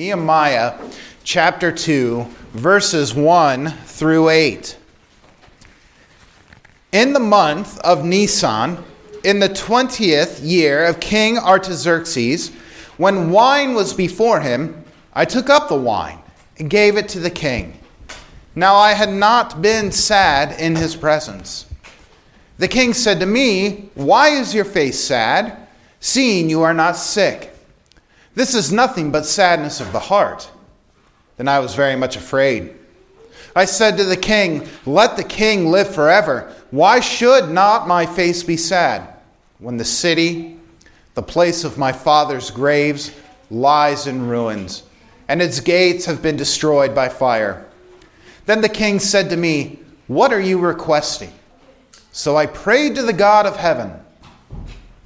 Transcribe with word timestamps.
Nehemiah 0.00 0.78
chapter 1.24 1.70
2, 1.70 2.26
verses 2.54 3.14
1 3.14 3.68
through 3.84 4.30
8. 4.30 4.78
In 6.92 7.12
the 7.12 7.20
month 7.20 7.78
of 7.80 8.02
Nisan, 8.02 8.82
in 9.24 9.40
the 9.40 9.50
twentieth 9.50 10.40
year 10.40 10.86
of 10.86 11.00
King 11.00 11.36
Artaxerxes, 11.36 12.48
when 12.96 13.28
wine 13.28 13.74
was 13.74 13.92
before 13.92 14.40
him, 14.40 14.82
I 15.12 15.26
took 15.26 15.50
up 15.50 15.68
the 15.68 15.76
wine 15.76 16.20
and 16.58 16.70
gave 16.70 16.96
it 16.96 17.06
to 17.10 17.20
the 17.20 17.28
king. 17.28 17.78
Now 18.54 18.76
I 18.76 18.94
had 18.94 19.12
not 19.12 19.60
been 19.60 19.92
sad 19.92 20.58
in 20.58 20.76
his 20.76 20.96
presence. 20.96 21.66
The 22.56 22.68
king 22.68 22.94
said 22.94 23.20
to 23.20 23.26
me, 23.26 23.90
Why 23.96 24.30
is 24.30 24.54
your 24.54 24.64
face 24.64 24.98
sad, 24.98 25.68
seeing 26.00 26.48
you 26.48 26.62
are 26.62 26.72
not 26.72 26.96
sick? 26.96 27.49
This 28.34 28.54
is 28.54 28.72
nothing 28.72 29.10
but 29.10 29.26
sadness 29.26 29.80
of 29.80 29.92
the 29.92 29.98
heart. 29.98 30.50
Then 31.36 31.48
I 31.48 31.58
was 31.58 31.74
very 31.74 31.96
much 31.96 32.16
afraid. 32.16 32.74
I 33.56 33.64
said 33.64 33.96
to 33.96 34.04
the 34.04 34.16
king, 34.16 34.68
Let 34.86 35.16
the 35.16 35.24
king 35.24 35.70
live 35.70 35.92
forever. 35.92 36.54
Why 36.70 37.00
should 37.00 37.50
not 37.50 37.88
my 37.88 38.06
face 38.06 38.42
be 38.42 38.56
sad 38.56 39.14
when 39.58 39.76
the 39.76 39.84
city, 39.84 40.58
the 41.14 41.22
place 41.22 41.64
of 41.64 41.78
my 41.78 41.92
father's 41.92 42.50
graves, 42.50 43.12
lies 43.50 44.06
in 44.06 44.28
ruins, 44.28 44.84
and 45.28 45.42
its 45.42 45.58
gates 45.58 46.04
have 46.04 46.22
been 46.22 46.36
destroyed 46.36 46.94
by 46.94 47.08
fire? 47.08 47.66
Then 48.46 48.60
the 48.60 48.68
king 48.68 49.00
said 49.00 49.30
to 49.30 49.36
me, 49.36 49.80
What 50.06 50.32
are 50.32 50.40
you 50.40 50.58
requesting? 50.58 51.32
So 52.12 52.36
I 52.36 52.46
prayed 52.46 52.94
to 52.96 53.02
the 53.02 53.12
God 53.12 53.46
of 53.46 53.56
heaven. 53.56 53.92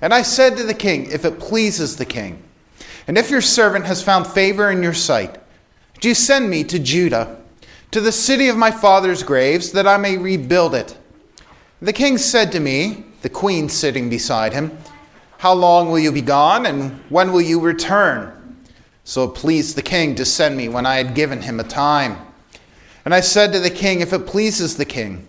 And 0.00 0.12
I 0.12 0.22
said 0.22 0.56
to 0.59 0.64
the 0.64 0.75
king, 0.75 1.11
If 1.11 1.25
it 1.25 1.38
pleases 1.38 1.97
the 1.97 2.05
king, 2.05 2.42
and 3.06 3.18
if 3.18 3.30
your 3.30 3.40
servant 3.40 3.86
has 3.86 4.02
found 4.02 4.26
favor 4.26 4.70
in 4.70 4.82
your 4.82 4.94
sight, 4.94 5.38
do 6.00 6.08
you 6.08 6.14
send 6.14 6.50
me 6.50 6.64
to 6.64 6.78
Judah, 6.78 7.38
to 7.90 8.00
the 8.00 8.12
city 8.12 8.48
of 8.48 8.56
my 8.56 8.70
father's 8.70 9.22
graves, 9.22 9.72
that 9.72 9.86
I 9.86 9.96
may 9.96 10.16
rebuild 10.16 10.74
it? 10.74 10.96
The 11.80 11.92
king 11.92 12.19
said 12.19 12.52
to 12.52 12.61
me, 12.61 13.05
the 13.22 13.28
queen 13.28 13.69
sitting 13.69 14.11
beside 14.11 14.52
him, 14.52 14.77
How 15.38 15.55
long 15.55 15.91
will 15.91 15.98
you 15.98 16.12
be 16.12 16.20
gone, 16.20 16.66
and 16.66 17.00
when 17.08 17.33
will 17.33 17.41
you 17.41 17.61
return? 17.61 18.58
So 19.05 19.24
it 19.24 19.34
pleased 19.34 19.77
the 19.77 19.83
king 19.83 20.14
to 20.14 20.24
send 20.24 20.56
me 20.56 20.68
when 20.68 20.86
I 20.86 20.96
had 20.96 21.14
given 21.14 21.42
him 21.42 21.61
a 21.61 21.64
time. 21.64 22.18
And 23.05 23.14
I 23.14 23.20
said 23.20 23.52
to 23.52 23.61
the 23.61 23.70
king, 23.70 24.00
If 24.00 24.12
it 24.12 24.27
pleases 24.27 24.77
the 24.77 24.84
king, 24.84 25.27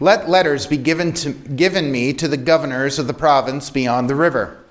let 0.00 0.28
letters 0.28 0.66
be 0.66 0.76
given, 0.76 1.12
to, 1.14 1.32
given 1.32 1.92
me 1.92 2.12
to 2.14 2.26
the 2.26 2.36
governors 2.36 2.98
of 2.98 3.06
the 3.06 3.14
province 3.14 3.70
beyond 3.70 4.10
the 4.10 4.16
river, 4.16 4.61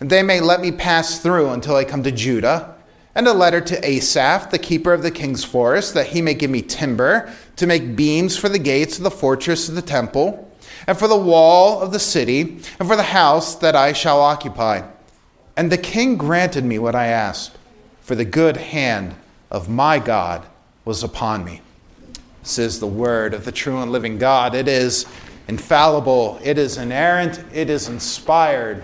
and 0.00 0.10
they 0.10 0.22
may 0.22 0.40
let 0.40 0.60
me 0.60 0.72
pass 0.72 1.20
through 1.20 1.50
until 1.50 1.76
I 1.76 1.84
come 1.84 2.02
to 2.02 2.10
Judah, 2.10 2.74
and 3.14 3.28
a 3.28 3.32
letter 3.32 3.60
to 3.60 3.88
Asaph, 3.88 4.50
the 4.50 4.58
keeper 4.58 4.92
of 4.92 5.02
the 5.02 5.10
king's 5.10 5.44
forest, 5.44 5.94
that 5.94 6.08
he 6.08 6.22
may 6.22 6.34
give 6.34 6.50
me 6.50 6.62
timber 6.62 7.32
to 7.56 7.66
make 7.66 7.94
beams 7.94 8.36
for 8.36 8.48
the 8.48 8.58
gates 8.58 8.98
of 8.98 9.04
the 9.04 9.10
fortress 9.10 9.68
of 9.68 9.74
the 9.74 9.82
temple 9.82 10.50
and 10.86 10.98
for 10.98 11.08
the 11.08 11.16
wall 11.16 11.80
of 11.80 11.92
the 11.92 11.98
city, 11.98 12.40
and 12.78 12.88
for 12.88 12.96
the 12.96 13.02
house 13.02 13.56
that 13.56 13.76
I 13.76 13.92
shall 13.92 14.20
occupy. 14.20 14.82
And 15.56 15.70
the 15.70 15.78
king 15.78 16.16
granted 16.16 16.64
me 16.64 16.78
what 16.78 16.94
I 16.94 17.06
asked, 17.06 17.58
for 18.00 18.14
the 18.14 18.24
good 18.24 18.56
hand 18.56 19.14
of 19.50 19.68
my 19.68 19.98
God 19.98 20.46
was 20.84 21.02
upon 21.02 21.44
me. 21.44 21.60
This 22.42 22.58
is 22.58 22.80
the 22.80 22.86
word 22.86 23.34
of 23.34 23.44
the 23.44 23.52
true 23.52 23.82
and 23.82 23.92
living 23.92 24.18
God. 24.18 24.54
It 24.54 24.68
is 24.68 25.04
infallible, 25.48 26.40
it 26.42 26.56
is 26.56 26.78
inerrant, 26.78 27.44
it 27.52 27.68
is 27.68 27.88
inspired, 27.88 28.82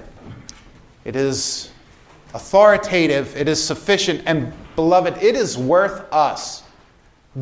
it 1.07 1.15
is 1.15 1.71
authoritative, 2.35 3.37
it 3.37 3.47
is 3.47 3.63
sufficient, 3.63 4.25
and 4.27 4.53
beloved, 4.75 5.17
it 5.23 5.37
is 5.37 5.57
worth 5.57 6.13
us 6.13 6.65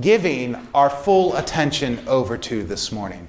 giving 0.02 0.54
our 0.74 0.90
full 0.90 1.34
attention 1.36 1.98
over 2.06 2.36
to 2.36 2.62
this 2.62 2.92
morning. 2.92 3.26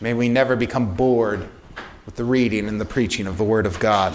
May 0.00 0.14
we 0.14 0.28
never 0.28 0.54
become 0.54 0.94
bored 0.94 1.48
with 2.06 2.14
the 2.14 2.22
reading 2.22 2.68
and 2.68 2.80
the 2.80 2.84
preaching 2.84 3.26
of 3.26 3.38
the 3.38 3.44
Word 3.44 3.66
of 3.66 3.80
God. 3.80 4.14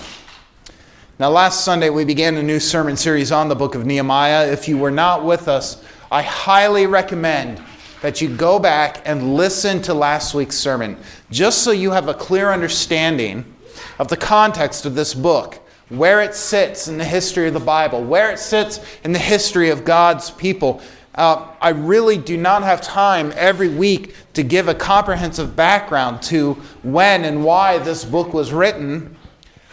Now, 1.19 1.31
last 1.31 1.65
Sunday 1.65 1.89
we 1.89 2.05
began 2.05 2.37
a 2.37 2.43
new 2.43 2.61
sermon 2.61 2.95
series 2.95 3.33
on 3.33 3.49
the 3.49 3.55
book 3.55 3.75
of 3.75 3.85
Nehemiah. 3.85 4.47
If 4.47 4.69
you 4.69 4.77
were 4.77 4.89
not 4.89 5.25
with 5.25 5.49
us, 5.49 5.83
I 6.09 6.21
highly 6.21 6.87
recommend 6.87 7.61
that 8.01 8.21
you 8.21 8.29
go 8.29 8.57
back 8.57 9.01
and 9.03 9.35
listen 9.35 9.81
to 9.81 9.93
last 9.93 10.33
week's 10.33 10.57
sermon, 10.57 10.97
just 11.29 11.61
so 11.61 11.71
you 11.71 11.91
have 11.91 12.07
a 12.07 12.13
clear 12.13 12.53
understanding 12.53 13.54
of 13.99 14.07
the 14.07 14.17
context 14.17 14.85
of 14.85 14.95
this 14.95 15.13
book, 15.13 15.59
where 15.89 16.21
it 16.21 16.33
sits 16.33 16.87
in 16.87 16.97
the 16.97 17.05
history 17.05 17.47
of 17.47 17.53
the 17.53 17.59
Bible, 17.59 18.03
where 18.03 18.31
it 18.31 18.39
sits 18.39 18.79
in 19.03 19.11
the 19.11 19.19
history 19.19 19.69
of 19.69 19.85
God's 19.85 20.31
people, 20.31 20.81
uh, 21.15 21.47
I 21.61 21.69
really 21.69 22.17
do 22.17 22.35
not 22.35 22.63
have 22.63 22.81
time 22.81 23.31
every 23.35 23.69
week 23.69 24.15
to 24.33 24.43
give 24.43 24.67
a 24.67 24.75
comprehensive 24.75 25.55
background 25.55 26.21
to 26.23 26.55
when 26.83 27.23
and 27.23 27.43
why 27.43 27.77
this 27.77 28.03
book 28.03 28.33
was 28.33 28.51
written. 28.51 29.15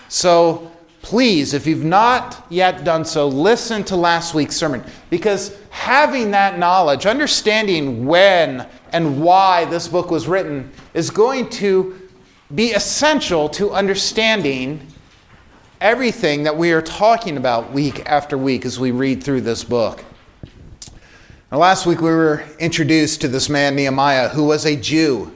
So 0.09 0.71
please, 1.03 1.53
if 1.53 1.67
you've 1.67 1.85
not 1.85 2.47
yet 2.49 2.85
done 2.85 3.05
so, 3.05 3.27
listen 3.27 3.83
to 3.85 3.97
last 3.97 4.35
week's 4.35 4.55
sermon 4.55 4.85
because 5.11 5.59
having 5.71 6.31
that 6.31 6.61
knowledge, 6.61 7.07
understanding 7.07 8.07
when 8.07 8.67
and 8.93 9.21
why 9.21 9.65
this 9.65 9.89
book 9.89 10.13
was 10.13 10.29
written, 10.29 10.71
is 10.95 11.11
going 11.11 11.51
to 11.51 12.02
be 12.55 12.73
essential 12.73 13.49
to 13.49 13.71
understanding 13.73 14.87
everything 15.81 16.43
that 16.43 16.57
we 16.57 16.73
are 16.73 16.83
talking 16.83 17.37
about 17.37 17.73
week 17.73 18.03
after 18.05 18.37
week 18.37 18.67
as 18.67 18.79
we 18.79 18.91
read 18.91 19.23
through 19.23 19.41
this 19.41 19.65
book. 19.65 20.05
Now, 21.51 21.59
last 21.59 21.87
week 21.87 22.01
we 22.01 22.11
were 22.11 22.45
introduced 22.59 23.23
to 23.23 23.29
this 23.29 23.49
man, 23.49 23.75
Nehemiah, 23.75 24.29
who 24.29 24.45
was 24.45 24.67
a 24.67 24.77
Jew, 24.77 25.33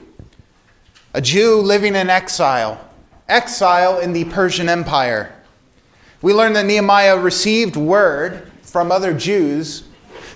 a 1.13 1.21
Jew 1.21 1.55
living 1.55 1.95
in 1.95 2.09
exile, 2.09 2.79
exile 3.27 3.99
in 3.99 4.13
the 4.13 4.25
Persian 4.25 4.69
Empire. 4.69 5.33
We 6.21 6.33
learned 6.33 6.55
that 6.55 6.65
Nehemiah 6.65 7.17
received 7.17 7.75
word 7.75 8.51
from 8.61 8.91
other 8.91 9.13
Jews 9.13 9.86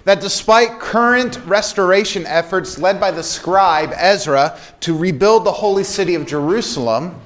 that 0.03 0.21
despite 0.21 0.79
current 0.79 1.39
restoration 1.45 2.25
efforts 2.25 2.79
led 2.79 2.99
by 2.99 3.11
the 3.11 3.23
scribe 3.23 3.91
Ezra 3.95 4.57
to 4.81 4.97
rebuild 4.97 5.45
the 5.45 5.51
holy 5.51 5.83
city 5.83 6.15
of 6.15 6.25
Jerusalem, 6.25 7.19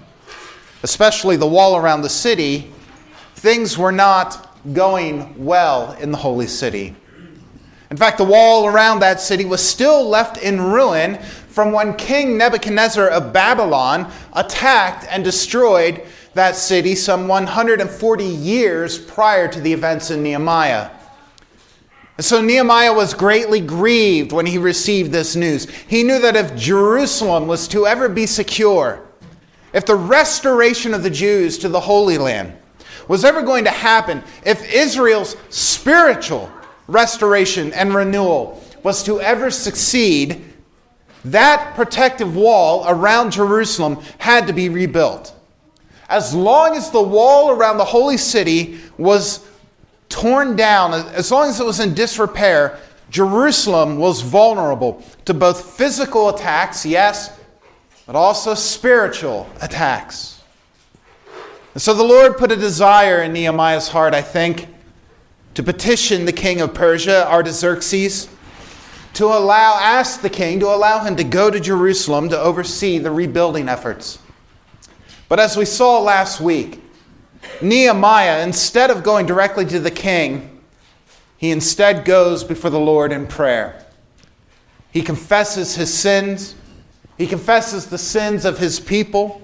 especially 0.83 1.35
the 1.35 1.47
wall 1.47 1.77
around 1.77 2.01
the 2.01 2.09
city, 2.09 2.71
things 3.35 3.77
were 3.77 3.91
not 3.91 4.51
going 4.73 5.43
well 5.43 5.93
in 5.93 6.11
the 6.11 6.17
holy 6.17 6.47
city. 6.47 6.95
In 7.91 7.97
fact, 7.97 8.17
the 8.17 8.23
wall 8.23 8.65
around 8.65 8.99
that 8.99 9.21
city 9.21 9.45
was 9.45 9.65
still 9.65 10.07
left 10.07 10.37
in 10.37 10.59
ruin 10.59 11.17
from 11.49 11.71
when 11.71 11.95
King 11.95 12.37
Nebuchadnezzar 12.37 13.07
of 13.07 13.31
Babylon 13.31 14.11
attacked 14.33 15.05
and 15.09 15.23
destroyed 15.23 16.03
that 16.33 16.55
city 16.55 16.95
some 16.95 17.27
140 17.27 18.25
years 18.25 18.99
prior 18.99 19.47
to 19.47 19.61
the 19.61 19.71
events 19.71 20.11
in 20.11 20.21
Nehemiah. 20.21 20.89
And 22.17 22.25
so 22.25 22.41
Nehemiah 22.41 22.93
was 22.93 23.13
greatly 23.13 23.59
grieved 23.59 24.31
when 24.31 24.45
he 24.45 24.57
received 24.57 25.11
this 25.11 25.35
news. 25.35 25.69
He 25.69 26.03
knew 26.03 26.19
that 26.19 26.35
if 26.35 26.55
Jerusalem 26.55 27.47
was 27.47 27.67
to 27.69 27.85
ever 27.85 28.07
be 28.07 28.25
secure, 28.25 29.05
if 29.73 29.85
the 29.85 29.95
restoration 29.95 30.93
of 30.93 31.03
the 31.03 31.09
Jews 31.09 31.57
to 31.57 31.69
the 31.69 31.79
Holy 31.79 32.17
Land 32.17 32.53
was 33.09 33.25
ever 33.25 33.41
going 33.41 33.65
to 33.65 33.71
happen, 33.71 34.23
if 34.45 34.73
Israel's 34.73 35.35
spiritual 35.49 36.49
restoration 36.87 37.73
and 37.73 37.93
renewal 37.93 38.63
was 38.83 39.03
to 39.03 39.19
ever 39.19 39.51
succeed, 39.51 40.45
that 41.25 41.75
protective 41.75 42.35
wall 42.35 42.85
around 42.87 43.31
Jerusalem 43.31 43.99
had 44.19 44.47
to 44.47 44.53
be 44.53 44.69
rebuilt. 44.69 45.33
As 46.07 46.33
long 46.33 46.75
as 46.77 46.91
the 46.91 47.01
wall 47.01 47.51
around 47.51 47.77
the 47.77 47.85
holy 47.85 48.17
city 48.17 48.79
was 48.97 49.45
torn 50.09 50.55
down, 50.55 50.93
as 50.93 51.31
long 51.31 51.49
as 51.49 51.59
it 51.59 51.65
was 51.65 51.79
in 51.79 51.93
disrepair, 51.93 52.79
Jerusalem 53.09 53.97
was 53.97 54.21
vulnerable 54.21 55.03
to 55.25 55.33
both 55.33 55.77
physical 55.77 56.29
attacks, 56.29 56.85
yes, 56.85 57.37
but 58.05 58.15
also 58.15 58.53
spiritual 58.53 59.49
attacks. 59.61 60.41
And 61.73 61.81
so 61.81 61.93
the 61.93 62.03
Lord 62.03 62.37
put 62.37 62.51
a 62.51 62.55
desire 62.55 63.21
in 63.21 63.33
Nehemiah's 63.33 63.87
heart, 63.87 64.13
I 64.13 64.21
think, 64.21 64.67
to 65.55 65.63
petition 65.63 66.25
the 66.25 66.33
king 66.33 66.61
of 66.61 66.73
Persia, 66.73 67.29
Artaxerxes, 67.29 68.29
to 69.13 69.25
allow, 69.25 69.77
ask 69.79 70.21
the 70.21 70.29
king 70.29 70.59
to 70.59 70.67
allow 70.67 71.03
him 71.03 71.15
to 71.15 71.23
go 71.23 71.49
to 71.49 71.59
Jerusalem 71.59 72.29
to 72.29 72.39
oversee 72.39 72.97
the 72.97 73.11
rebuilding 73.11 73.69
efforts. 73.69 74.19
But 75.29 75.39
as 75.39 75.57
we 75.57 75.65
saw 75.65 75.99
last 75.99 76.41
week, 76.41 76.81
Nehemiah, 77.61 78.43
instead 78.43 78.91
of 78.91 79.03
going 79.03 79.25
directly 79.25 79.65
to 79.65 79.79
the 79.79 79.91
king, 79.91 80.61
he 81.37 81.51
instead 81.51 82.05
goes 82.05 82.43
before 82.43 82.69
the 82.69 82.79
Lord 82.79 83.11
in 83.11 83.27
prayer. 83.27 83.85
He 84.91 85.01
confesses 85.01 85.75
his 85.75 85.93
sins, 85.93 86.55
he 87.17 87.27
confesses 87.27 87.87
the 87.87 87.97
sins 87.97 88.45
of 88.45 88.57
his 88.57 88.79
people. 88.79 89.41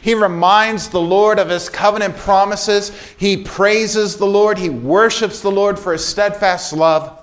He 0.00 0.14
reminds 0.14 0.88
the 0.88 1.00
Lord 1.00 1.38
of 1.38 1.48
his 1.48 1.70
covenant 1.70 2.16
promises. 2.16 2.90
He 3.16 3.38
praises 3.38 4.16
the 4.16 4.26
Lord. 4.26 4.58
He 4.58 4.68
worships 4.68 5.40
the 5.40 5.50
Lord 5.50 5.78
for 5.78 5.92
his 5.92 6.06
steadfast 6.06 6.74
love. 6.74 7.22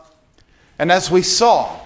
And 0.79 0.91
as 0.91 1.11
we 1.11 1.21
saw 1.21 1.79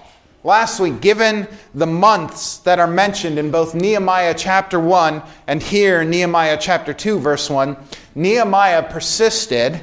last 0.46 0.78
week, 0.78 1.00
given 1.00 1.48
the 1.74 1.86
months 1.86 2.58
that 2.58 2.78
are 2.78 2.86
mentioned 2.86 3.36
in 3.36 3.50
both 3.50 3.74
Nehemiah 3.74 4.32
chapter 4.32 4.78
1 4.78 5.20
and 5.48 5.60
here 5.60 6.04
Nehemiah 6.04 6.56
chapter 6.58 6.94
2, 6.94 7.18
verse 7.18 7.50
1, 7.50 7.76
Nehemiah 8.14 8.84
persisted 8.84 9.80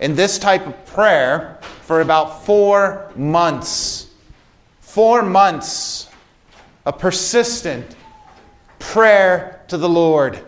in 0.00 0.16
this 0.16 0.38
type 0.38 0.66
of 0.66 0.86
prayer 0.86 1.58
for 1.82 2.00
about 2.00 2.46
four 2.46 3.12
months. 3.16 4.06
Four 4.80 5.22
months 5.22 6.08
of 6.86 6.98
persistent 6.98 7.94
prayer 8.78 9.60
to 9.68 9.76
the 9.76 9.90
Lord. 9.90 10.42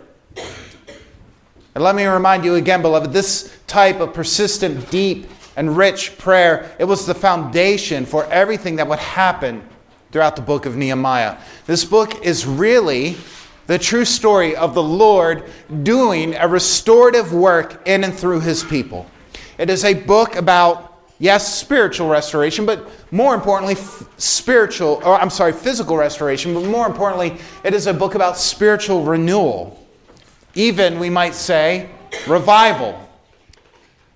And 1.75 1.85
let 1.85 1.95
me 1.95 2.07
remind 2.07 2.47
you 2.47 2.55
again, 2.55 2.81
beloved, 2.81 3.13
this 3.13 3.59
type 3.67 4.01
of 4.01 4.15
persistent, 4.15 4.91
deep, 4.91 5.29
and 5.61 5.77
rich 5.77 6.17
prayer, 6.17 6.75
it 6.79 6.85
was 6.85 7.05
the 7.05 7.15
foundation 7.15 8.07
for 8.07 8.25
everything 8.33 8.77
that 8.77 8.89
would 8.89 8.99
happen 8.99 9.63
throughout 10.11 10.35
the 10.35 10.41
book 10.41 10.65
of 10.65 10.75
Nehemiah. 10.75 11.37
This 11.67 11.85
book 11.85 12.25
is 12.25 12.47
really 12.47 13.19
the 13.67 13.79
true 13.79 14.07
story 14.07 14.57
of 14.57 14.73
the 14.73 14.83
Lord 14.83 15.51
doing 15.83 16.35
a 16.35 16.49
restorative 16.49 17.35
work 17.35 17.87
in 17.87 18.05
and 18.05 18.15
through 18.15 18.41
his 18.41 18.65
people. 18.65 19.05
It 19.59 19.69
is 19.69 19.85
a 19.85 19.93
book 19.93 20.35
about, 20.35 20.99
yes, 21.19 21.55
spiritual 21.59 22.09
restoration, 22.09 22.65
but 22.65 22.89
more 23.13 23.35
importantly, 23.35 23.75
f- 23.75 24.09
spiritual, 24.17 25.03
or 25.05 25.21
I'm 25.21 25.29
sorry, 25.29 25.53
physical 25.53 25.95
restoration, 25.95 26.55
but 26.55 26.65
more 26.65 26.87
importantly, 26.87 27.37
it 27.65 27.75
is 27.75 27.87
a 27.87 27.93
book 27.93 28.15
about 28.15 28.39
spiritual 28.39 29.05
renewal. 29.05 29.87
Even, 30.55 30.99
we 30.99 31.11
might 31.11 31.35
say, 31.35 31.91
revival. 32.27 33.10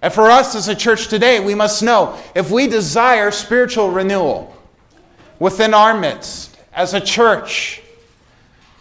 And 0.05 0.13
for 0.13 0.31
us 0.31 0.55
as 0.55 0.69
a 0.69 0.75
church 0.75 1.09
today, 1.09 1.41
we 1.41 1.55
must 1.55 1.83
know 1.83 2.19
if 2.35 2.51
we 2.51 2.67
desire 2.67 3.31
spiritual 3.31 3.91
renewal 3.91 4.55
within 5.39 5.73
our 5.73 5.99
midst 5.99 6.59
as 6.75 6.93
a 6.93 7.01
church, 7.01 7.81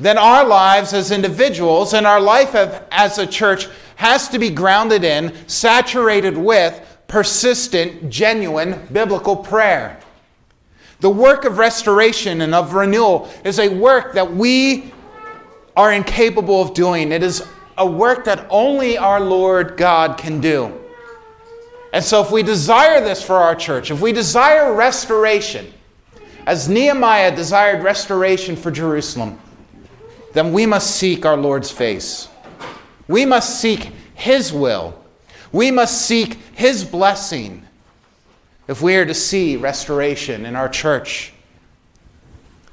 then 0.02 0.18
our 0.18 0.46
lives 0.46 0.92
as 0.92 1.12
individuals 1.12 1.94
and 1.94 2.06
our 2.06 2.20
life 2.20 2.54
as 2.54 3.20
a 3.20 3.26
church 3.26 3.70
has 3.96 4.28
to 4.28 4.38
be 4.38 4.50
grounded 4.50 5.06
in, 5.06 5.34
saturated 5.48 6.38
with 6.38 6.78
persistent, 7.08 8.10
genuine 8.10 8.86
biblical 8.92 9.38
prayer. 9.38 9.98
The 11.00 11.10
work 11.10 11.46
of 11.46 11.58
restoration 11.58 12.42
and 12.42 12.54
of 12.54 12.74
renewal 12.74 13.30
is 13.46 13.60
a 13.60 13.70
work 13.70 14.12
that 14.16 14.30
we 14.30 14.92
are 15.78 15.94
incapable 15.94 16.62
of 16.62 16.74
doing. 16.74 17.14
It 17.14 17.24
is 17.24 17.48
a 17.78 17.88
work 17.90 18.26
that 18.26 18.46
only 18.50 18.98
our 18.98 19.22
Lord 19.22 19.78
God 19.78 20.18
can 20.18 20.42
do. 20.42 20.82
And 21.94 22.04
so, 22.04 22.24
if 22.24 22.32
we 22.32 22.42
desire 22.42 23.02
this 23.02 23.24
for 23.24 23.36
our 23.36 23.54
church, 23.54 23.92
if 23.92 24.02
we 24.02 24.12
desire 24.12 24.74
restoration, 24.74 25.72
as 26.48 26.68
Nehemiah 26.68 27.34
desired 27.36 27.84
restoration 27.84 28.56
for 28.56 28.72
Jerusalem, 28.72 29.40
then 30.34 30.52
we 30.52 30.66
must 30.66 30.96
seek 30.96 31.24
our 31.24 31.38
Lord's 31.38 31.70
face. 31.70 32.28
We 33.08 33.26
must 33.26 33.62
seek 33.62 33.92
His 34.16 34.52
will. 34.52 35.00
We 35.52 35.70
must 35.70 36.08
seek 36.08 36.34
His 36.54 36.84
blessing 36.84 37.64
if 38.68 38.82
we 38.82 38.96
are 38.96 39.06
to 39.06 39.14
see 39.14 39.56
restoration 39.56 40.48
in 40.48 40.56
our 40.56 40.70
church. 40.70 41.32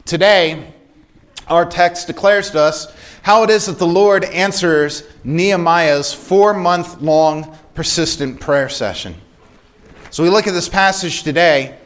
Today, 0.06 0.72
our 1.46 1.66
text 1.66 2.06
declares 2.06 2.50
to 2.52 2.60
us 2.60 2.94
how 3.22 3.42
it 3.42 3.50
is 3.50 3.66
that 3.66 3.78
the 3.78 3.86
Lord 3.86 4.24
answers 4.24 5.02
Nehemiah's 5.24 6.10
four 6.14 6.54
month 6.54 7.02
long 7.02 7.54
persistent 7.80 8.38
prayer 8.38 8.68
session. 8.68 9.14
So 10.10 10.22
we 10.22 10.28
look 10.28 10.46
at 10.46 10.52
this 10.52 10.68
passage 10.68 11.22
today. 11.22 11.78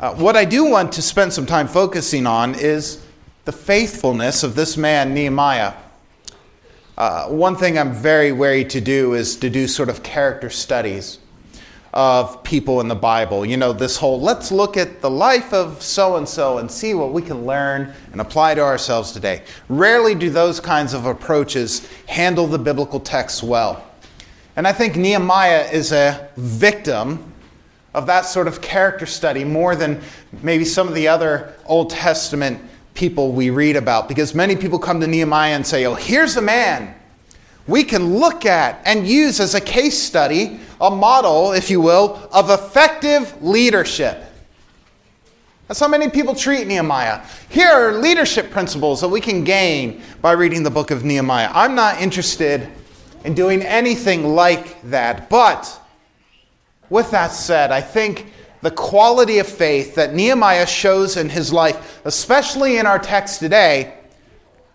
Uh, 0.00 0.12
what 0.16 0.34
I 0.36 0.44
do 0.44 0.64
want 0.64 0.90
to 0.94 1.00
spend 1.00 1.32
some 1.32 1.46
time 1.46 1.68
focusing 1.68 2.26
on 2.26 2.56
is 2.56 3.06
the 3.44 3.52
faithfulness 3.52 4.42
of 4.42 4.56
this 4.56 4.76
man, 4.76 5.14
Nehemiah. 5.14 5.74
Uh, 6.98 7.28
one 7.28 7.54
thing 7.54 7.78
I'm 7.78 7.92
very 7.92 8.32
wary 8.32 8.64
to 8.64 8.80
do 8.80 9.14
is 9.14 9.36
to 9.36 9.48
do 9.48 9.68
sort 9.68 9.88
of 9.88 10.02
character 10.02 10.50
studies 10.50 11.20
of 11.92 12.42
people 12.42 12.80
in 12.80 12.88
the 12.88 12.96
Bible. 12.96 13.46
You 13.46 13.56
know, 13.56 13.72
this 13.72 13.96
whole 13.96 14.20
let's 14.20 14.50
look 14.50 14.76
at 14.76 15.00
the 15.00 15.08
life 15.08 15.52
of 15.52 15.84
so 15.84 16.16
and 16.16 16.28
so 16.28 16.58
and 16.58 16.68
see 16.68 16.94
what 16.94 17.12
we 17.12 17.22
can 17.22 17.46
learn 17.46 17.94
and 18.10 18.20
apply 18.20 18.56
to 18.56 18.60
ourselves 18.60 19.12
today. 19.12 19.44
Rarely 19.68 20.16
do 20.16 20.30
those 20.30 20.58
kinds 20.58 20.94
of 20.94 21.06
approaches 21.06 21.88
handle 22.08 22.48
the 22.48 22.58
biblical 22.58 22.98
text 22.98 23.44
well. 23.44 23.80
And 24.56 24.68
I 24.68 24.72
think 24.72 24.96
Nehemiah 24.96 25.68
is 25.72 25.92
a 25.92 26.28
victim 26.36 27.32
of 27.92 28.06
that 28.06 28.22
sort 28.22 28.48
of 28.48 28.60
character 28.60 29.06
study 29.06 29.44
more 29.44 29.74
than 29.74 30.00
maybe 30.42 30.64
some 30.64 30.88
of 30.88 30.94
the 30.94 31.08
other 31.08 31.54
Old 31.66 31.90
Testament 31.90 32.60
people 32.94 33.32
we 33.32 33.50
read 33.50 33.76
about. 33.76 34.08
Because 34.08 34.34
many 34.34 34.54
people 34.54 34.78
come 34.78 35.00
to 35.00 35.06
Nehemiah 35.06 35.54
and 35.54 35.66
say, 35.66 35.86
Oh, 35.86 35.94
here's 35.94 36.36
a 36.36 36.42
man 36.42 36.94
we 37.66 37.82
can 37.82 38.18
look 38.18 38.44
at 38.44 38.80
and 38.84 39.06
use 39.06 39.40
as 39.40 39.54
a 39.54 39.60
case 39.60 39.98
study, 39.98 40.60
a 40.80 40.90
model, 40.90 41.52
if 41.52 41.70
you 41.70 41.80
will, 41.80 42.28
of 42.30 42.50
effective 42.50 43.42
leadership. 43.42 44.22
That's 45.66 45.80
how 45.80 45.88
many 45.88 46.10
people 46.10 46.34
treat 46.34 46.66
Nehemiah. 46.66 47.24
Here 47.48 47.68
are 47.68 47.94
leadership 47.94 48.50
principles 48.50 49.00
that 49.00 49.08
we 49.08 49.20
can 49.20 49.44
gain 49.44 50.02
by 50.20 50.32
reading 50.32 50.62
the 50.62 50.70
book 50.70 50.90
of 50.90 51.04
Nehemiah. 51.04 51.50
I'm 51.54 51.74
not 51.74 52.02
interested 52.02 52.68
in 53.24 53.34
doing 53.34 53.62
anything 53.62 54.34
like 54.34 54.80
that. 54.82 55.28
But 55.28 55.80
with 56.90 57.10
that 57.10 57.32
said, 57.32 57.72
I 57.72 57.80
think 57.80 58.32
the 58.60 58.70
quality 58.70 59.38
of 59.38 59.46
faith 59.46 59.94
that 59.96 60.14
Nehemiah 60.14 60.66
shows 60.66 61.16
in 61.16 61.28
his 61.28 61.52
life, 61.52 62.00
especially 62.04 62.78
in 62.78 62.86
our 62.86 62.98
text 62.98 63.40
today, 63.40 63.94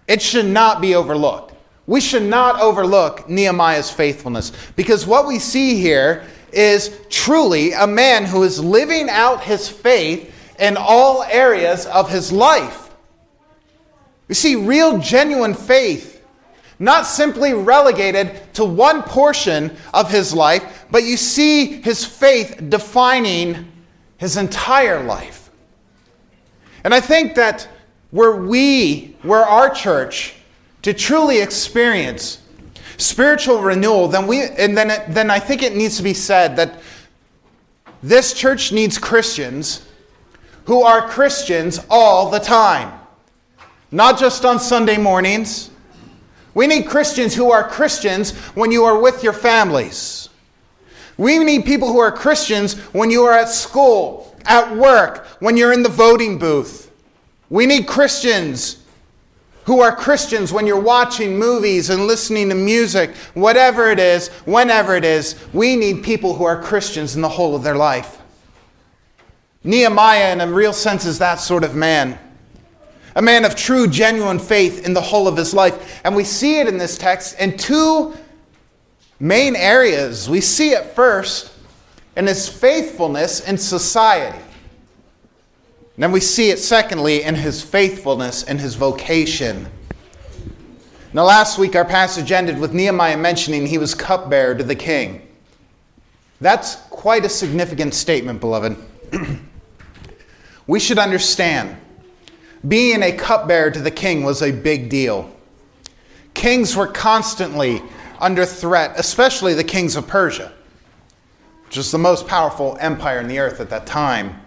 it 0.07 0.22
should 0.22 0.46
not 0.46 0.81
be 0.81 0.96
overlooked. 0.96 1.54
We 1.88 2.01
should 2.01 2.24
not 2.24 2.60
overlook 2.62 3.28
Nehemiah's 3.30 3.90
faithfulness 3.90 4.51
because 4.75 5.07
what 5.07 5.25
we 5.25 5.40
see 5.40 5.75
here 5.80 6.24
is 6.51 7.00
truly 7.10 7.74
a 7.74 7.88
man 7.88 8.25
who 8.25 8.44
is 8.44 8.63
living 8.63 9.10
out 9.10 9.42
his 9.44 9.69
faith 9.69 10.34
in 10.60 10.78
all 10.78 11.24
areas 11.24 11.86
of 11.88 12.10
his 12.10 12.31
life. 12.31 12.90
You 14.28 14.36
see, 14.36 14.56
real, 14.56 15.00
genuine 15.00 15.56
faith, 15.56 16.19
not 16.80 17.06
simply 17.06 17.54
relegated 17.54 18.42
to 18.54 18.64
one 18.64 19.04
portion 19.04 19.76
of 19.94 20.10
his 20.10 20.34
life, 20.34 20.86
but 20.90 21.04
you 21.04 21.18
see 21.18 21.81
his 21.81 22.06
faith 22.06 22.62
defining 22.70 23.70
his 24.18 24.38
entire 24.38 25.03
life. 25.03 25.51
And 26.84 26.94
I 26.94 27.01
think 27.01 27.36
that 27.36 27.68
where 28.12 28.36
we, 28.36 29.15
where 29.22 29.44
our 29.44 29.70
church, 29.70 30.36
to 30.82 30.94
truly 30.94 31.39
experience 31.39 32.42
spiritual 32.98 33.62
renewal, 33.62 34.08
then 34.08 34.27
we 34.27 34.42
and 34.42 34.77
then 34.77 34.89
it, 34.89 35.03
then 35.10 35.30
I 35.30 35.39
think 35.39 35.62
it 35.62 35.75
needs 35.75 35.98
to 35.98 36.03
be 36.03 36.13
said 36.13 36.56
that 36.56 36.80
this 38.01 38.34
church 38.34 38.72
needs 38.72 38.98
Christians 38.98 39.86
who 40.65 40.84
are 40.84 41.08
Christians 41.08 41.80
all 41.89 42.30
the 42.30 42.39
time. 42.39 42.98
Not 43.92 44.18
just 44.18 44.46
on 44.46 44.60
Sunday 44.60 44.98
mornings. 44.98 45.72
We 46.53 46.68
need 46.68 46.88
Christians 46.88 47.36
who 47.36 47.51
are 47.51 47.68
Christians 47.68 48.32
when 48.56 48.72
you 48.72 48.86
are 48.86 49.00
with 49.00 49.24
your 49.24 49.34
families. 49.34 50.29
We 51.18 51.38
need 51.39 51.65
people 51.65 51.91
who 51.91 52.00
are 52.00 52.12
Christians 52.12 52.77
when 52.94 53.12
you 53.12 53.24
are 53.24 53.34
at 53.34 53.50
school, 53.50 54.36
at 54.46 54.75
work, 54.75 55.25
when 55.39 55.58
you're 55.58 55.74
in 55.74 55.84
the 55.84 55.89
voting 55.89 56.39
booth. 56.39 56.91
We 57.50 57.65
need 57.65 57.88
Christians 57.88 58.84
who 59.65 59.82
are 59.82 59.96
Christians 59.96 60.51
when 60.51 60.65
you're 60.65 60.79
watching 60.79 61.38
movies 61.38 61.91
and 61.91 62.08
listening 62.08 62.50
to 62.50 62.56
music, 62.56 63.15
whatever 63.36 63.91
it 63.91 64.00
is, 64.00 64.29
whenever 64.46 64.96
it 64.96 65.06
is, 65.06 65.36
we 65.53 65.75
need 65.75 66.03
people 66.03 66.34
who 66.34 66.44
are 66.44 66.60
Christians 66.60 67.15
in 67.15 67.22
the 67.22 67.29
whole 67.29 67.56
of 67.56 67.62
their 67.62 67.75
life. 67.75 68.18
Nehemiah, 69.63 70.34
in 70.34 70.41
a 70.41 70.48
real 70.48 70.74
sense, 70.74 71.06
is 71.06 71.20
that 71.20 71.36
sort 71.36 71.63
of 71.63 71.75
man. 71.75 72.18
A 73.20 73.22
man 73.22 73.44
of 73.44 73.54
true, 73.54 73.86
genuine 73.86 74.40
faith 74.40 74.86
in 74.86 74.94
the 74.94 75.02
whole 75.02 75.28
of 75.28 75.36
his 75.36 75.54
life. 75.54 76.00
And 76.06 76.16
we 76.16 76.24
see 76.24 76.62
it 76.62 76.68
in 76.68 76.78
this 76.78 76.98
text 76.98 77.38
in 77.38 77.58
two 77.58 78.16
main 79.20 79.58
areas. 79.58 80.30
We 80.30 80.40
see 80.40 80.70
it 80.70 80.86
first 80.96 81.52
in 82.16 82.28
his 82.28 82.48
faithfulness 82.48 83.42
in 83.42 83.58
society. 83.58 84.38
And 84.38 86.04
then 86.04 86.14
we 86.14 86.22
see 86.22 86.50
it, 86.50 86.60
secondly, 86.60 87.24
in 87.24 87.36
his 87.36 87.62
faithfulness 87.62 88.44
in 88.44 88.58
his 88.58 88.76
vocation. 88.76 89.68
Now, 91.12 91.26
last 91.26 91.60
week 91.60 91.76
our 91.76 91.84
passage 91.84 92.32
ended 92.32 92.58
with 92.58 92.74
Nehemiah 92.74 93.18
mentioning 93.18 93.66
he 93.66 93.78
was 93.78 93.94
cupbearer 93.94 94.56
to 94.56 94.64
the 94.64 94.76
king. 94.76 95.28
That's 96.40 96.76
quite 96.90 97.26
a 97.26 97.30
significant 97.30 97.94
statement, 97.94 98.40
beloved. 98.40 98.78
we 100.68 100.80
should 100.80 101.00
understand 101.00 101.76
being 102.68 103.04
a 103.04 103.12
cupbearer 103.12 103.72
to 103.72 103.80
the 103.80 103.92
king 103.92 104.24
was 104.24 104.42
a 104.42 104.51
big 104.51 104.89
deal. 104.89 105.32
Kings 106.34 106.75
were 106.75 106.88
constantly 106.88 107.82
under 108.20 108.46
threat, 108.46 108.94
especially 108.98 109.54
the 109.54 109.63
kings 109.63 109.96
of 109.96 110.08
Persia, 110.08 110.51
which 111.66 111.78
was 111.78 111.92
the 111.92 111.98
most 111.98 112.28
powerful 112.28 112.78
empire 112.80 113.20
in 113.20 113.28
the 113.28 113.39
earth 113.39 113.60
at 113.60 113.70
that 113.70 113.86
time. 113.86 114.42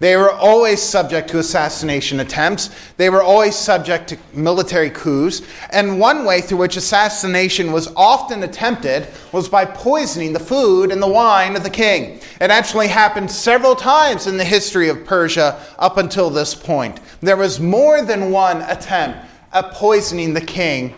They 0.00 0.16
were 0.16 0.32
always 0.32 0.82
subject 0.82 1.28
to 1.28 1.40
assassination 1.40 2.20
attempts. 2.20 2.70
They 2.96 3.10
were 3.10 3.22
always 3.22 3.54
subject 3.54 4.08
to 4.08 4.18
military 4.32 4.88
coups. 4.88 5.42
And 5.70 6.00
one 6.00 6.24
way 6.24 6.40
through 6.40 6.56
which 6.56 6.78
assassination 6.78 7.70
was 7.70 7.92
often 7.94 8.42
attempted 8.42 9.08
was 9.30 9.46
by 9.46 9.66
poisoning 9.66 10.32
the 10.32 10.40
food 10.40 10.90
and 10.90 11.02
the 11.02 11.06
wine 11.06 11.54
of 11.54 11.64
the 11.64 11.70
king. 11.70 12.18
It 12.40 12.50
actually 12.50 12.88
happened 12.88 13.30
several 13.30 13.76
times 13.76 14.26
in 14.26 14.38
the 14.38 14.44
history 14.44 14.88
of 14.88 15.04
Persia 15.04 15.60
up 15.78 15.98
until 15.98 16.30
this 16.30 16.54
point. 16.54 16.98
There 17.20 17.36
was 17.36 17.60
more 17.60 18.00
than 18.00 18.30
one 18.30 18.62
attempt 18.62 19.18
at 19.52 19.72
poisoning 19.72 20.32
the 20.32 20.40
king 20.40 20.94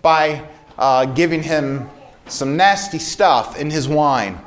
by 0.00 0.48
uh, 0.78 1.04
giving 1.04 1.42
him 1.42 1.90
some 2.26 2.56
nasty 2.56 2.98
stuff 2.98 3.60
in 3.60 3.70
his 3.70 3.86
wine. 3.86 4.40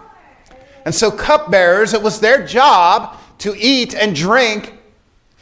And 0.86 0.96
so, 0.96 1.12
cupbearers, 1.12 1.94
it 1.94 2.02
was 2.02 2.20
their 2.20 2.46
job 2.46 3.18
to 3.40 3.56
eat 3.58 3.94
and 3.96 4.16
drink 4.16 4.74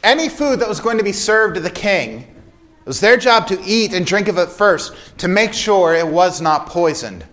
any 0.02 0.28
food 0.28 0.60
that 0.60 0.68
was 0.68 0.80
going 0.80 0.98
to 0.98 1.04
be 1.04 1.12
served 1.12 1.54
to 1.54 1.60
the 1.60 1.70
king. 1.70 2.20
It 2.20 2.86
was 2.86 3.00
their 3.00 3.16
job 3.16 3.46
to 3.48 3.62
eat 3.62 3.92
and 3.92 4.04
drink 4.04 4.28
of 4.28 4.38
it 4.38 4.48
first 4.48 4.92
to 5.18 5.28
make 5.28 5.52
sure 5.52 5.94
it 5.94 6.06
was 6.06 6.40
not 6.40 6.66
poisoned. 6.66 7.24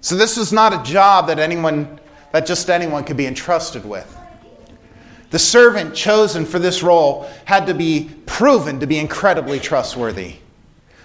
So 0.00 0.16
this 0.16 0.36
was 0.36 0.52
not 0.52 0.74
a 0.74 0.90
job 0.90 1.26
that 1.28 1.38
anyone 1.38 1.98
that 2.32 2.46
just 2.46 2.68
anyone 2.68 3.04
could 3.04 3.16
be 3.16 3.26
entrusted 3.26 3.84
with. 3.84 4.14
The 5.30 5.38
servant 5.38 5.94
chosen 5.94 6.44
for 6.44 6.58
this 6.58 6.82
role 6.82 7.28
had 7.46 7.66
to 7.66 7.74
be 7.74 8.10
proven 8.26 8.80
to 8.80 8.86
be 8.86 8.98
incredibly 8.98 9.58
trustworthy. 9.58 10.36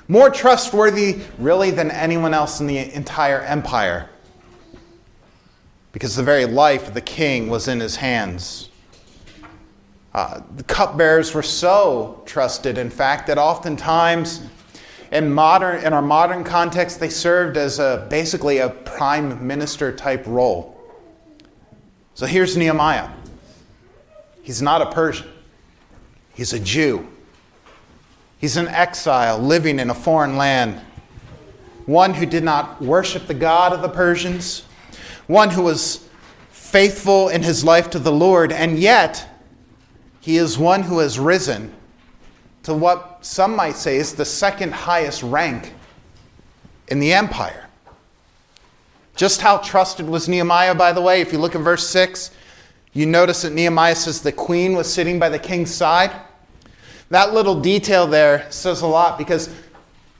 More 0.08 0.30
trustworthy, 0.30 1.22
really, 1.38 1.72
than 1.72 1.92
anyone 1.92 2.34
else 2.34 2.60
in 2.60 2.68
the 2.68 2.94
entire 2.94 3.40
empire 3.42 4.10
because 5.94 6.16
the 6.16 6.24
very 6.24 6.46
life 6.46 6.88
of 6.90 6.94
the 6.94 7.02
king 7.02 7.48
was 7.48 7.70
in 7.70 7.80
his 7.80 7.96
hands. 7.96 8.70
Uh, 10.14 10.42
the 10.58 10.64
cupbearers 10.64 11.34
were 11.34 11.42
so 11.42 12.22
trusted, 12.26 12.78
in 12.78 12.90
fact, 12.90 13.28
that 13.28 13.38
oftentimes 13.38 14.42
in, 15.12 15.32
modern, 15.32 15.84
in 15.84 15.94
our 15.94 16.02
modern 16.02 16.44
context, 16.44 17.00
they 17.00 17.10
served 17.10 17.56
as 17.56 17.80
a, 17.80 18.06
basically 18.10 18.58
a 18.58 18.70
prime 18.70 19.46
minister 19.46 19.96
type 19.96 20.24
role. 20.26 20.82
So 22.16 22.26
here's 22.26 22.58
Nehemiah. 22.58 23.10
He's 24.42 24.62
not 24.62 24.82
a 24.82 24.92
Persian, 24.92 25.28
he's 26.34 26.54
a 26.54 26.60
Jew. 26.60 27.08
He's 28.40 28.58
an 28.58 28.68
exile 28.68 29.40
living 29.40 29.80
in 29.80 29.90
a 29.90 29.94
foreign 29.94 30.36
land, 30.36 30.82
one 31.86 32.14
who 32.14 32.26
did 32.26 32.44
not 32.44 32.82
worship 32.82 33.26
the 33.26 33.34
God 33.34 33.72
of 33.72 33.82
the 33.82 33.88
Persians 33.88 34.64
one 35.28 35.50
who 35.50 35.62
was 35.64 36.08
faithful 36.52 37.30
in 37.30 37.44
his 37.44 37.64
life 37.64 37.90
to 37.92 38.00
the 38.00 38.12
Lord, 38.12 38.52
and 38.52 38.80
yet 38.80 39.28
he 40.22 40.38
is 40.38 40.58
one 40.58 40.84
who 40.84 41.00
has 41.00 41.20
risen 41.20 41.74
to 42.64 42.74
what 42.74 43.20
some 43.22 43.56
might 43.56 43.76
say 43.76 43.98
is 43.98 44.16
the 44.16 44.26
second 44.26 44.74
highest 44.74 45.22
rank 45.22 45.74
in 46.88 47.00
the 47.00 47.14
empire. 47.14 47.68
Just 49.16 49.42
how 49.42 49.58
trusted 49.58 50.08
was 50.08 50.28
Nehemiah, 50.28 50.74
by 50.74 50.92
the 50.92 51.02
way? 51.02 51.22
If 51.22 51.32
you 51.32 51.40
look 51.40 51.56
at 51.56 51.62
verse 51.62 51.88
6, 51.88 52.32
you 52.94 53.06
notice 53.06 53.42
that 53.44 53.54
Nehemiah 53.54 53.96
says 53.96 54.22
the 54.22 54.32
queen 54.32 54.76
was 54.76 54.92
sitting 54.92 55.20
by 55.20 55.30
the 55.30 55.40
king's 55.40 55.74
side. 55.74 56.12
That 57.10 57.34
little 57.34 57.60
detail 57.60 58.08
there 58.08 58.50
says 58.50 58.82
a 58.82 58.88
lot 58.88 59.18
because 59.18 59.54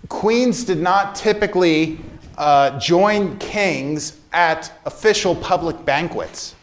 queens 0.10 0.64
did 0.64 0.80
not 0.80 1.16
typically 1.16 2.00
uh, 2.38 2.78
join 2.80 3.38
kings 3.40 4.20
at 4.34 4.72
official 4.86 5.36
public 5.36 5.86
banquets. 5.86 6.56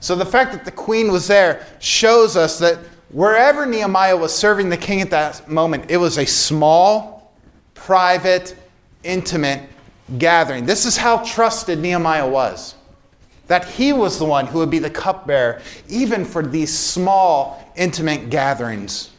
So 0.00 0.14
the 0.14 0.26
fact 0.26 0.52
that 0.52 0.64
the 0.64 0.70
queen 0.70 1.10
was 1.10 1.26
there 1.26 1.66
shows 1.78 2.36
us 2.36 2.58
that 2.58 2.78
wherever 3.10 3.66
Nehemiah 3.66 4.16
was 4.16 4.34
serving 4.34 4.68
the 4.68 4.76
king 4.76 5.00
at 5.00 5.10
that 5.10 5.48
moment, 5.48 5.90
it 5.90 5.96
was 5.96 6.18
a 6.18 6.26
small, 6.26 7.32
private, 7.74 8.56
intimate 9.04 9.68
gathering. 10.18 10.66
This 10.66 10.86
is 10.86 10.96
how 10.96 11.18
trusted 11.18 11.78
Nehemiah 11.78 12.28
was. 12.28 12.74
That 13.46 13.64
he 13.64 13.92
was 13.92 14.18
the 14.18 14.24
one 14.24 14.46
who 14.46 14.58
would 14.58 14.70
be 14.70 14.78
the 14.78 14.90
cupbearer, 14.90 15.60
even 15.88 16.24
for 16.24 16.42
these 16.42 16.76
small, 16.76 17.72
intimate 17.76 18.30
gatherings. 18.30 19.10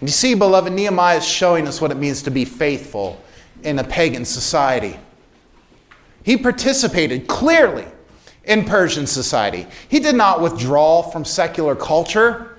You 0.00 0.08
see, 0.08 0.34
beloved, 0.34 0.72
Nehemiah 0.72 1.18
is 1.18 1.26
showing 1.26 1.66
us 1.66 1.80
what 1.80 1.90
it 1.90 1.96
means 1.96 2.22
to 2.22 2.30
be 2.30 2.44
faithful 2.44 3.20
in 3.62 3.78
a 3.78 3.84
pagan 3.84 4.24
society. 4.24 4.98
He 6.28 6.36
participated 6.36 7.26
clearly 7.26 7.86
in 8.44 8.66
Persian 8.66 9.06
society. 9.06 9.66
He 9.88 9.98
did 9.98 10.14
not 10.14 10.42
withdraw 10.42 11.00
from 11.00 11.24
secular 11.24 11.74
culture, 11.74 12.58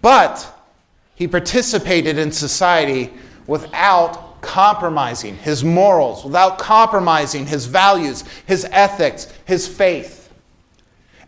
but 0.00 0.50
he 1.14 1.28
participated 1.28 2.16
in 2.16 2.32
society 2.32 3.12
without 3.46 4.40
compromising 4.40 5.36
his 5.36 5.62
morals, 5.62 6.24
without 6.24 6.56
compromising 6.56 7.44
his 7.46 7.66
values, 7.66 8.24
his 8.46 8.66
ethics, 8.70 9.30
his 9.44 9.68
faith. 9.68 10.32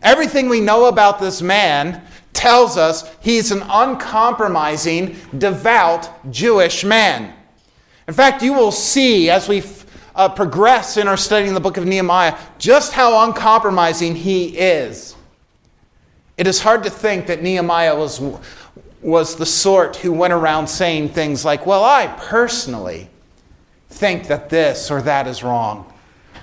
Everything 0.01 0.49
we 0.49 0.59
know 0.59 0.85
about 0.85 1.19
this 1.19 1.43
man 1.43 2.01
tells 2.33 2.77
us 2.77 3.15
he's 3.19 3.51
an 3.51 3.61
uncompromising, 3.69 5.15
devout 5.37 6.09
Jewish 6.31 6.83
man. 6.83 7.31
In 8.07 8.15
fact, 8.15 8.41
you 8.41 8.53
will 8.53 8.71
see 8.71 9.29
as 9.29 9.47
we 9.47 9.61
uh, 10.17 10.27
progress 10.27 10.97
in 10.97 11.07
our 11.07 11.15
study 11.15 11.47
in 11.47 11.53
the 11.53 11.59
book 11.59 11.77
of 11.77 11.85
Nehemiah 11.85 12.37
just 12.57 12.91
how 12.91 13.25
uncompromising 13.25 14.15
he 14.15 14.47
is. 14.57 15.15
It 16.37 16.47
is 16.47 16.59
hard 16.59 16.83
to 16.83 16.89
think 16.89 17.27
that 17.27 17.41
Nehemiah 17.41 17.95
was, 17.95 18.19
was 19.01 19.35
the 19.35 19.45
sort 19.45 19.95
who 19.95 20.11
went 20.11 20.33
around 20.33 20.67
saying 20.67 21.09
things 21.09 21.45
like, 21.45 21.65
Well, 21.65 21.83
I 21.83 22.07
personally 22.07 23.09
think 23.89 24.27
that 24.27 24.49
this 24.49 24.91
or 24.91 25.01
that 25.03 25.27
is 25.27 25.43
wrong. 25.43 25.93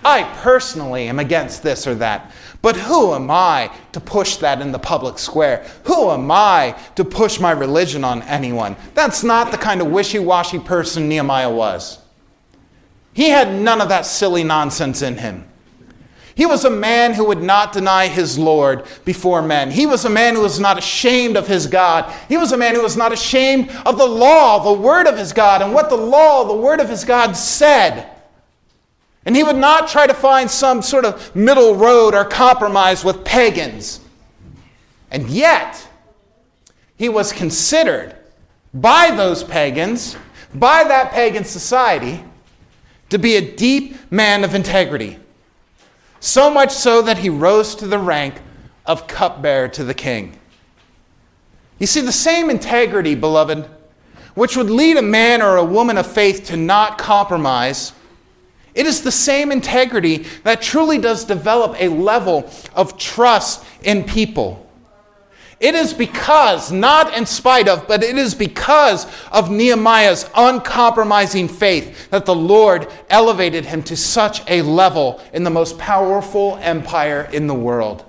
I 0.04 0.22
personally 0.42 1.08
am 1.08 1.18
against 1.18 1.62
this 1.62 1.86
or 1.86 1.94
that. 1.96 2.32
But 2.62 2.76
who 2.76 3.14
am 3.14 3.30
I 3.30 3.70
to 3.92 4.00
push 4.00 4.36
that 4.36 4.60
in 4.60 4.70
the 4.70 4.78
public 4.78 5.18
square? 5.18 5.66
Who 5.84 6.10
am 6.10 6.30
I 6.30 6.78
to 6.94 7.04
push 7.04 7.40
my 7.40 7.52
religion 7.52 8.04
on 8.04 8.22
anyone? 8.22 8.76
That's 8.94 9.22
not 9.22 9.50
the 9.50 9.58
kind 9.58 9.80
of 9.80 9.88
wishy 9.88 10.18
washy 10.18 10.58
person 10.58 11.08
Nehemiah 11.08 11.50
was. 11.50 12.03
He 13.14 13.30
had 13.30 13.52
none 13.52 13.80
of 13.80 13.88
that 13.88 14.04
silly 14.04 14.44
nonsense 14.44 15.00
in 15.00 15.16
him. 15.16 15.48
He 16.34 16.46
was 16.46 16.64
a 16.64 16.70
man 16.70 17.14
who 17.14 17.24
would 17.26 17.42
not 17.42 17.72
deny 17.72 18.08
his 18.08 18.36
Lord 18.36 18.84
before 19.04 19.40
men. 19.40 19.70
He 19.70 19.86
was 19.86 20.04
a 20.04 20.10
man 20.10 20.34
who 20.34 20.42
was 20.42 20.58
not 20.58 20.76
ashamed 20.76 21.36
of 21.36 21.46
his 21.46 21.68
God. 21.68 22.12
He 22.28 22.36
was 22.36 22.50
a 22.50 22.56
man 22.56 22.74
who 22.74 22.82
was 22.82 22.96
not 22.96 23.12
ashamed 23.12 23.70
of 23.86 23.98
the 23.98 24.06
law, 24.06 24.58
the 24.58 24.80
word 24.80 25.06
of 25.06 25.16
his 25.16 25.32
God, 25.32 25.62
and 25.62 25.72
what 25.72 25.90
the 25.90 25.96
law, 25.96 26.44
the 26.44 26.56
word 26.56 26.80
of 26.80 26.88
his 26.88 27.04
God 27.04 27.36
said. 27.36 28.10
And 29.24 29.36
he 29.36 29.44
would 29.44 29.56
not 29.56 29.88
try 29.88 30.08
to 30.08 30.14
find 30.14 30.50
some 30.50 30.82
sort 30.82 31.04
of 31.04 31.34
middle 31.36 31.76
road 31.76 32.14
or 32.14 32.24
compromise 32.24 33.04
with 33.04 33.24
pagans. 33.24 34.00
And 35.12 35.30
yet, 35.30 35.86
he 36.96 37.08
was 37.08 37.32
considered 37.32 38.16
by 38.74 39.12
those 39.12 39.44
pagans, 39.44 40.16
by 40.52 40.82
that 40.82 41.12
pagan 41.12 41.44
society, 41.44 42.24
to 43.14 43.18
be 43.20 43.36
a 43.36 43.54
deep 43.54 43.94
man 44.10 44.42
of 44.42 44.56
integrity. 44.56 45.16
So 46.18 46.50
much 46.50 46.72
so 46.72 47.00
that 47.02 47.16
he 47.16 47.30
rose 47.30 47.76
to 47.76 47.86
the 47.86 47.96
rank 47.96 48.34
of 48.86 49.06
cupbearer 49.06 49.68
to 49.68 49.84
the 49.84 49.94
king. 49.94 50.36
You 51.78 51.86
see, 51.86 52.00
the 52.00 52.10
same 52.10 52.50
integrity, 52.50 53.14
beloved, 53.14 53.70
which 54.34 54.56
would 54.56 54.68
lead 54.68 54.96
a 54.96 55.02
man 55.02 55.42
or 55.42 55.58
a 55.58 55.64
woman 55.64 55.96
of 55.96 56.08
faith 56.08 56.46
to 56.46 56.56
not 56.56 56.98
compromise, 56.98 57.92
it 58.74 58.84
is 58.84 59.02
the 59.02 59.12
same 59.12 59.52
integrity 59.52 60.26
that 60.42 60.60
truly 60.60 60.98
does 60.98 61.24
develop 61.24 61.80
a 61.80 61.86
level 61.86 62.50
of 62.74 62.98
trust 62.98 63.64
in 63.84 64.02
people. 64.02 64.63
It 65.64 65.74
is 65.74 65.94
because, 65.94 66.70
not 66.70 67.16
in 67.16 67.24
spite 67.24 67.68
of, 67.68 67.88
but 67.88 68.02
it 68.02 68.18
is 68.18 68.34
because 68.34 69.06
of 69.32 69.50
Nehemiah's 69.50 70.28
uncompromising 70.34 71.48
faith 71.48 72.10
that 72.10 72.26
the 72.26 72.34
Lord 72.34 72.86
elevated 73.08 73.64
him 73.64 73.82
to 73.84 73.96
such 73.96 74.42
a 74.50 74.60
level 74.60 75.22
in 75.32 75.42
the 75.42 75.48
most 75.48 75.78
powerful 75.78 76.58
empire 76.60 77.30
in 77.32 77.46
the 77.46 77.54
world. 77.54 78.04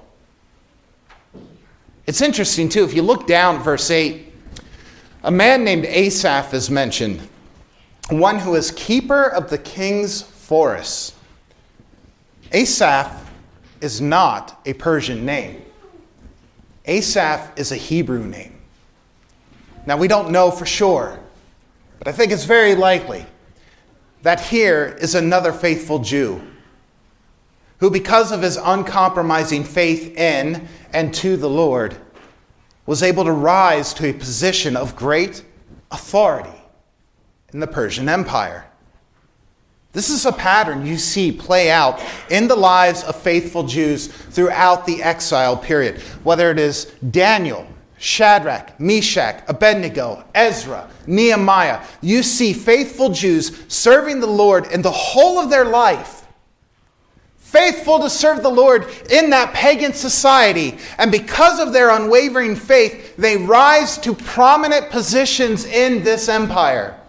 It's 2.05 2.19
interesting, 2.19 2.67
too, 2.67 2.83
if 2.83 2.93
you 2.93 3.03
look 3.03 3.25
down 3.25 3.63
verse 3.63 3.89
8, 3.89 4.33
a 5.23 5.31
man 5.31 5.63
named 5.63 5.85
Asaph 5.85 6.53
is 6.53 6.69
mentioned, 6.69 7.25
one 8.09 8.37
who 8.37 8.55
is 8.55 8.71
keeper 8.71 9.29
of 9.29 9.49
the 9.49 9.59
king's 9.59 10.23
forests. 10.23 11.13
Asaph 12.51 13.17
is 13.79 14.01
not 14.01 14.59
a 14.65 14.73
Persian 14.73 15.25
name. 15.25 15.61
Asaph 16.85 17.57
is 17.57 17.71
a 17.71 17.75
Hebrew 17.75 18.25
name. 18.25 18.59
Now, 19.85 19.97
we 19.97 20.07
don't 20.07 20.31
know 20.31 20.51
for 20.51 20.65
sure, 20.65 21.19
But 21.99 22.07
I 22.07 22.11
think 22.11 22.31
it's 22.31 22.45
very 22.45 22.75
likely 22.75 23.25
that 24.21 24.39
here 24.39 24.97
is 24.99 25.15
another 25.15 25.53
faithful 25.53 25.99
Jew 25.99 26.41
who, 27.79 27.89
because 27.89 28.31
of 28.31 28.41
his 28.41 28.57
uncompromising 28.57 29.63
faith 29.63 30.15
in 30.17 30.67
and 30.93 31.13
to 31.15 31.37
the 31.37 31.49
Lord, 31.49 31.95
was 32.85 33.03
able 33.03 33.23
to 33.25 33.31
rise 33.31 33.93
to 33.95 34.09
a 34.09 34.13
position 34.13 34.77
of 34.77 34.95
great 34.95 35.43
authority 35.91 36.61
in 37.53 37.59
the 37.59 37.67
Persian 37.67 38.07
Empire. 38.07 38.65
This 39.95 40.09
is 40.09 40.25
a 40.25 40.33
pattern 40.33 40.85
you 40.85 40.97
see 40.97 41.31
play 41.31 41.71
out 41.71 42.03
in 42.29 42.49
the 42.49 42.55
lives 42.55 43.01
of 43.05 43.15
faithful 43.15 43.63
Jews 43.63 44.07
throughout 44.07 44.85
the 44.85 45.01
exile 45.01 45.55
period, 45.55 46.01
whether 46.23 46.51
it 46.51 46.59
is 46.59 46.91
Daniel, 47.11 47.65
Shadrach, 47.97 48.77
Meshach, 48.77 49.41
Abednego, 49.47 50.25
Ezra, 50.35 50.89
Nehemiah. 51.07 51.81
You 52.01 52.23
see 52.23 52.51
faithful 52.51 53.11
Jews 53.11 53.63
serving 53.69 54.19
the 54.19 54.27
Lord 54.27 54.67
in 54.67 54.81
the 54.81 54.91
whole 54.91 55.39
of 55.39 55.49
their 55.49 55.63
life, 55.63 56.27
faithful 57.37 57.99
to 57.99 58.09
serve 58.09 58.43
the 58.43 58.49
Lord 58.49 58.87
in 59.09 59.29
that 59.29 59.53
pagan 59.53 59.93
society. 59.93 60.77
And 60.97 61.09
because 61.09 61.61
of 61.61 61.71
their 61.71 61.91
unwavering 61.91 62.57
faith, 62.57 63.15
they 63.15 63.37
rise 63.37 63.97
to 63.99 64.13
prominent 64.13 64.89
positions 64.89 65.63
in 65.63 66.03
this 66.03 66.27
empire. 66.27 66.99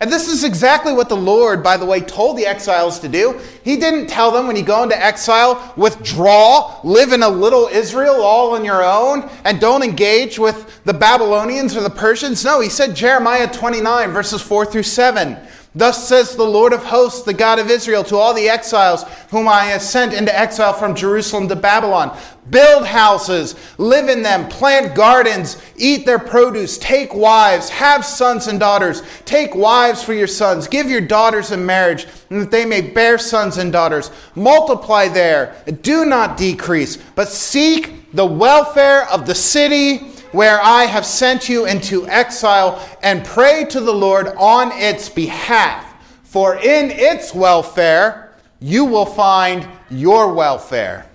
And 0.00 0.12
this 0.12 0.28
is 0.28 0.42
exactly 0.42 0.92
what 0.92 1.08
the 1.08 1.16
Lord, 1.16 1.62
by 1.62 1.76
the 1.76 1.86
way, 1.86 2.00
told 2.00 2.36
the 2.36 2.46
exiles 2.46 2.98
to 2.98 3.08
do. 3.08 3.40
He 3.62 3.76
didn't 3.76 4.08
tell 4.08 4.32
them 4.32 4.48
when 4.48 4.56
you 4.56 4.64
go 4.64 4.82
into 4.82 5.00
exile, 5.00 5.72
withdraw, 5.76 6.80
live 6.82 7.12
in 7.12 7.22
a 7.22 7.28
little 7.28 7.68
Israel 7.68 8.16
all 8.16 8.54
on 8.56 8.64
your 8.64 8.82
own, 8.82 9.30
and 9.44 9.60
don't 9.60 9.84
engage 9.84 10.36
with 10.36 10.82
the 10.84 10.92
Babylonians 10.92 11.76
or 11.76 11.80
the 11.80 11.90
Persians. 11.90 12.44
No, 12.44 12.60
he 12.60 12.68
said, 12.68 12.96
Jeremiah 12.96 13.50
29, 13.50 14.10
verses 14.10 14.42
4 14.42 14.66
through 14.66 14.82
7. 14.82 15.38
Thus 15.76 16.06
says 16.06 16.36
the 16.36 16.44
Lord 16.44 16.72
of 16.72 16.84
hosts, 16.84 17.22
the 17.22 17.34
God 17.34 17.58
of 17.58 17.68
Israel, 17.68 18.04
to 18.04 18.16
all 18.16 18.32
the 18.32 18.48
exiles 18.48 19.02
whom 19.30 19.48
I 19.48 19.64
have 19.64 19.82
sent 19.82 20.12
into 20.12 20.36
exile 20.36 20.72
from 20.72 20.94
Jerusalem 20.94 21.48
to 21.48 21.56
Babylon. 21.56 22.16
Build 22.48 22.86
houses, 22.86 23.56
live 23.76 24.08
in 24.08 24.22
them, 24.22 24.48
plant 24.48 24.94
gardens, 24.94 25.60
eat 25.76 26.06
their 26.06 26.20
produce, 26.20 26.78
take 26.78 27.12
wives, 27.12 27.68
have 27.70 28.04
sons 28.04 28.46
and 28.46 28.60
daughters, 28.60 29.02
take 29.24 29.56
wives 29.56 30.00
for 30.00 30.12
your 30.14 30.28
sons, 30.28 30.68
give 30.68 30.88
your 30.88 31.00
daughters 31.00 31.50
in 31.50 31.66
marriage, 31.66 32.06
and 32.30 32.40
that 32.40 32.52
they 32.52 32.64
may 32.64 32.80
bear 32.80 33.18
sons 33.18 33.58
and 33.58 33.72
daughters. 33.72 34.12
Multiply 34.36 35.08
there, 35.08 35.56
do 35.82 36.04
not 36.04 36.36
decrease, 36.36 36.98
but 37.16 37.28
seek 37.28 38.12
the 38.12 38.26
welfare 38.26 39.08
of 39.10 39.26
the 39.26 39.34
city 39.34 40.13
where 40.34 40.60
I 40.60 40.84
have 40.84 41.06
sent 41.06 41.48
you 41.48 41.64
into 41.64 42.08
exile, 42.08 42.84
and 43.02 43.24
pray 43.24 43.64
to 43.66 43.80
the 43.80 43.94
Lord 43.94 44.26
on 44.36 44.72
its 44.72 45.08
behalf. 45.08 45.94
For 46.24 46.56
in 46.56 46.90
its 46.90 47.32
welfare, 47.32 48.34
you 48.60 48.84
will 48.84 49.06
find 49.06 49.68
your 49.90 50.34
welfare. 50.34 51.06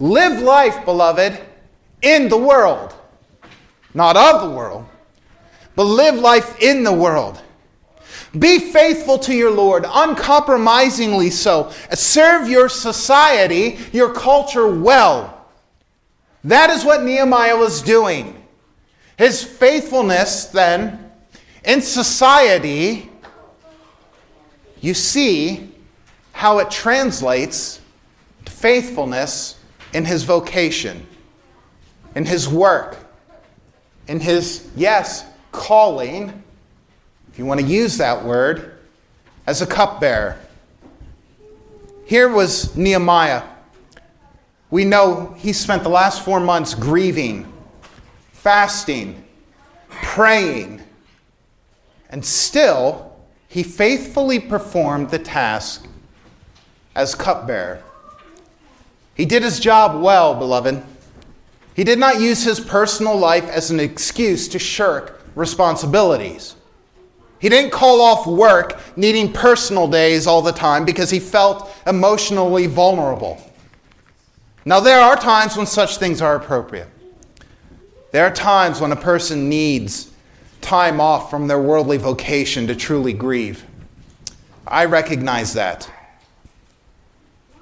Live 0.00 0.42
life, 0.42 0.84
beloved, 0.84 1.40
in 2.02 2.28
the 2.28 2.36
world, 2.36 2.94
not 3.94 4.16
of 4.16 4.42
the 4.42 4.50
world, 4.50 4.86
but 5.76 5.84
live 5.84 6.16
life 6.16 6.60
in 6.60 6.82
the 6.82 6.92
world. 6.92 7.40
Be 8.38 8.58
faithful 8.58 9.18
to 9.20 9.34
your 9.34 9.50
Lord, 9.52 9.84
uncompromisingly 9.88 11.30
so. 11.30 11.70
Serve 11.92 12.48
your 12.48 12.68
society, 12.68 13.78
your 13.92 14.12
culture 14.12 14.68
well. 14.68 15.39
That 16.44 16.70
is 16.70 16.84
what 16.84 17.02
Nehemiah 17.02 17.56
was 17.56 17.82
doing. 17.82 18.36
His 19.18 19.42
faithfulness, 19.42 20.46
then, 20.46 21.10
in 21.64 21.82
society, 21.82 23.10
you 24.80 24.94
see 24.94 25.74
how 26.32 26.58
it 26.58 26.70
translates 26.70 27.80
to 28.46 28.52
faithfulness 28.52 29.58
in 29.92 30.06
his 30.06 30.22
vocation, 30.22 31.06
in 32.14 32.24
his 32.24 32.48
work, 32.48 32.96
in 34.08 34.20
his, 34.20 34.70
yes, 34.74 35.26
calling, 35.52 36.42
if 37.30 37.38
you 37.38 37.44
want 37.44 37.60
to 37.60 37.66
use 37.66 37.98
that 37.98 38.24
word, 38.24 38.78
as 39.46 39.60
a 39.60 39.66
cupbearer. 39.66 40.38
Here 42.06 42.28
was 42.28 42.74
Nehemiah 42.74 43.42
we 44.70 44.84
know 44.84 45.34
he 45.36 45.52
spent 45.52 45.82
the 45.82 45.88
last 45.88 46.24
four 46.24 46.40
months 46.40 46.74
grieving, 46.74 47.52
fasting, 48.32 49.24
praying, 49.88 50.80
and 52.10 52.24
still 52.24 53.16
he 53.48 53.62
faithfully 53.62 54.38
performed 54.38 55.10
the 55.10 55.18
task 55.18 55.86
as 56.94 57.14
cupbearer. 57.14 57.82
He 59.14 59.26
did 59.26 59.42
his 59.42 59.58
job 59.58 60.00
well, 60.00 60.34
beloved. 60.34 60.82
He 61.74 61.84
did 61.84 61.98
not 61.98 62.20
use 62.20 62.42
his 62.42 62.60
personal 62.60 63.16
life 63.16 63.48
as 63.48 63.70
an 63.70 63.80
excuse 63.80 64.48
to 64.48 64.58
shirk 64.58 65.20
responsibilities. 65.34 66.54
He 67.40 67.48
didn't 67.48 67.70
call 67.70 68.00
off 68.00 68.26
work 68.26 68.80
needing 68.96 69.32
personal 69.32 69.88
days 69.88 70.26
all 70.26 70.42
the 70.42 70.52
time 70.52 70.84
because 70.84 71.10
he 71.10 71.18
felt 71.18 71.74
emotionally 71.86 72.66
vulnerable. 72.66 73.40
Now, 74.64 74.80
there 74.80 75.00
are 75.00 75.16
times 75.16 75.56
when 75.56 75.66
such 75.66 75.96
things 75.96 76.20
are 76.20 76.36
appropriate. 76.36 76.88
There 78.12 78.26
are 78.26 78.32
times 78.32 78.80
when 78.80 78.92
a 78.92 78.96
person 78.96 79.48
needs 79.48 80.10
time 80.60 81.00
off 81.00 81.30
from 81.30 81.48
their 81.48 81.60
worldly 81.60 81.96
vocation 81.96 82.66
to 82.66 82.74
truly 82.74 83.12
grieve. 83.12 83.64
I 84.66 84.84
recognize 84.84 85.54
that. 85.54 85.90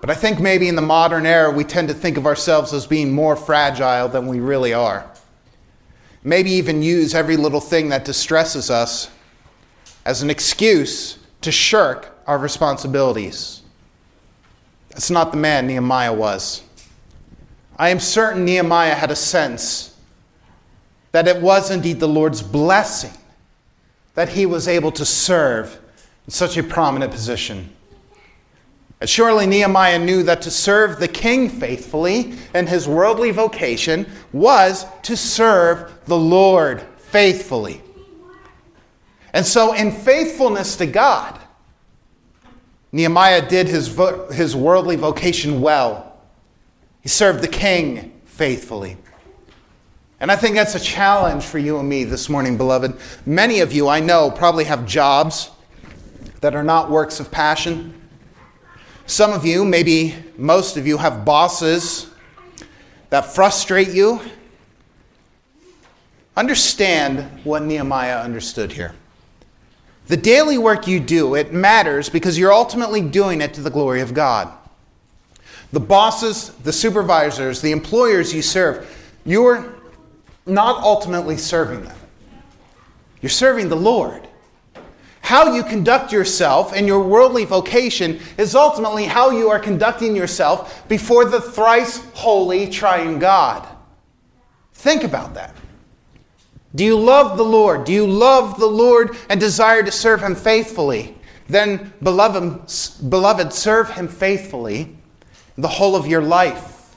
But 0.01 0.11
I 0.11 0.15
think 0.15 0.41
maybe 0.41 0.69
in 0.69 0.77
the 0.77 0.83
modern 0.83 1.27
era, 1.27 1.51
we 1.51 1.65
tend 1.65 1.89
to 1.89 1.95
think 1.95 2.17
of 2.17 2.27
ourselves 2.27 2.73
as 2.73 2.87
being 2.87 3.13
more 3.13 3.37
fragile 3.37 4.09
than 4.09 4.27
we 4.27 4.41
really 4.41 4.73
are. 4.73 5.09
Maybe 6.25 6.51
even 6.53 6.83
use 6.83 7.15
every 7.15 7.37
little 7.37 7.61
thing 7.61 7.89
that 7.91 8.05
distresses 8.05 8.71
us 8.71 9.11
as 10.05 10.23
an 10.23 10.31
excuse 10.31 11.19
to 11.43 11.53
shirk 11.53 12.17
our 12.27 12.39
responsibilities. 12.39 13.63
That's 14.91 15.11
not 15.11 15.31
the 15.31 15.37
man 15.37 15.67
Nehemiah 15.67 16.13
was. 16.13 16.63
I 17.79 17.91
am 17.91 18.01
certain 18.01 18.45
Nehemiah 18.45 18.95
had 18.95 19.11
a 19.11 19.17
sense 19.17 19.97
that 21.13 21.29
it 21.29 21.41
was 21.41 21.71
indeed 21.71 22.01
the 22.01 22.09
Lord's 22.09 22.43
blessing 22.43 23.13
that 24.15 24.31
he 24.31 24.47
was 24.47 24.67
able 24.67 24.91
to 24.93 25.05
serve 25.05 25.79
in 26.27 26.33
such 26.33 26.57
a 26.57 26.63
prominent 26.63 27.13
position. 27.13 27.73
And 29.01 29.09
surely 29.09 29.47
Nehemiah 29.47 30.01
knew 30.01 30.25
that 30.25 30.43
to 30.43 30.51
serve 30.51 30.99
the 30.99 31.07
king 31.07 31.49
faithfully 31.49 32.35
in 32.53 32.67
his 32.67 32.89
worldly 32.89 33.31
vocation 33.31 34.11
was 34.33 34.87
to 35.03 35.17
serve 35.17 35.93
the 36.07 36.17
Lord 36.17 36.83
faithfully. 36.97 37.81
And 39.33 39.47
so, 39.47 39.73
in 39.73 39.93
faithfulness 39.93 40.75
to 40.77 40.87
God, 40.87 41.39
Nehemiah 42.91 43.49
did 43.49 43.69
his, 43.69 43.87
vo- 43.87 44.31
his 44.33 44.57
worldly 44.57 44.97
vocation 44.97 45.61
well. 45.61 46.08
He 47.01 47.09
served 47.09 47.43
the 47.43 47.49
king 47.49 48.21
faithfully. 48.25 48.97
And 50.21 50.33
I 50.33 50.37
think 50.37 50.57
that's 50.57 50.75
a 50.75 50.81
challenge 50.81 51.45
for 51.45 51.59
you 51.59 51.79
and 51.79 51.89
me 51.89 52.05
this 52.05 52.29
morning, 52.29 52.57
beloved. 52.57 52.99
Many 53.25 53.61
of 53.61 53.73
you, 53.73 53.89
I 53.89 54.01
know, 54.01 54.31
probably 54.31 54.65
have 54.65 54.85
jobs 54.85 55.51
that 56.41 56.57
are 56.57 56.65
not 56.65 56.91
works 56.91 57.21
of 57.21 57.31
passion. 57.31 57.95
Some 59.07 59.33
of 59.33 59.47
you, 59.47 59.65
maybe 59.65 60.15
most 60.37 60.77
of 60.77 60.87
you, 60.87 60.99
have 60.99 61.25
bosses 61.25 62.11
that 63.11 63.27
frustrate 63.27 63.91
you. 63.91 64.21
Understand 66.37 67.45
what 67.45 67.63
Nehemiah 67.63 68.19
understood 68.19 68.73
here. 68.73 68.95
The 70.09 70.17
daily 70.17 70.59
work 70.59 70.87
you 70.89 71.01
do, 71.01 71.35
it 71.35 71.53
matters 71.53 72.09
because 72.09 72.39
you're 72.39 72.53
ultimately 72.53 73.03
doing 73.03 73.41
it 73.41 73.55
to 73.55 73.61
the 73.61 73.71
glory 73.71 74.01
of 74.01 74.15
God. 74.15 74.53
The 75.73 75.81
bosses, 75.81 76.51
the 76.65 76.73
supervisors, 76.73 77.61
the 77.61 77.73
employers 77.73 78.33
you 78.33 78.43
serve, 78.43 78.89
you're 79.25 79.75
not 80.47 80.83
ultimately 80.83 81.37
serving 81.37 81.85
them. 81.85 81.97
You're 83.21 83.31
serving 83.31 83.69
the 83.69 83.77
Lord. 83.77 84.27
How 85.21 85.55
you 85.55 85.63
conduct 85.63 86.11
yourself 86.11 86.73
in 86.73 86.87
your 86.87 87.03
worldly 87.03 87.45
vocation 87.45 88.19
is 88.39 88.55
ultimately 88.55 89.05
how 89.05 89.31
you 89.31 89.51
are 89.51 89.59
conducting 89.59 90.17
yourself 90.17 90.89
before 90.89 91.27
the 91.27 91.41
thrice 91.41 92.03
holy 92.15 92.69
triune 92.69 93.19
God. 93.19 93.69
Think 94.73 95.05
about 95.05 95.35
that. 95.35 95.55
Do 96.75 96.85
you 96.85 96.99
love 96.99 97.37
the 97.37 97.45
Lord? 97.45 97.85
Do 97.85 97.93
you 97.93 98.07
love 98.07 98.59
the 98.59 98.67
Lord 98.67 99.17
and 99.29 99.39
desire 99.39 99.83
to 99.83 99.91
serve 99.91 100.23
Him 100.23 100.35
faithfully? 100.35 101.15
Then, 101.49 101.93
beloved, 102.03 102.73
beloved 103.11 103.53
serve 103.53 103.91
Him 103.91 104.09
faithfully 104.09 104.98
the 105.59 105.69
whole 105.69 105.97
of 105.97 106.07
your 106.07 106.23
life, 106.23 106.97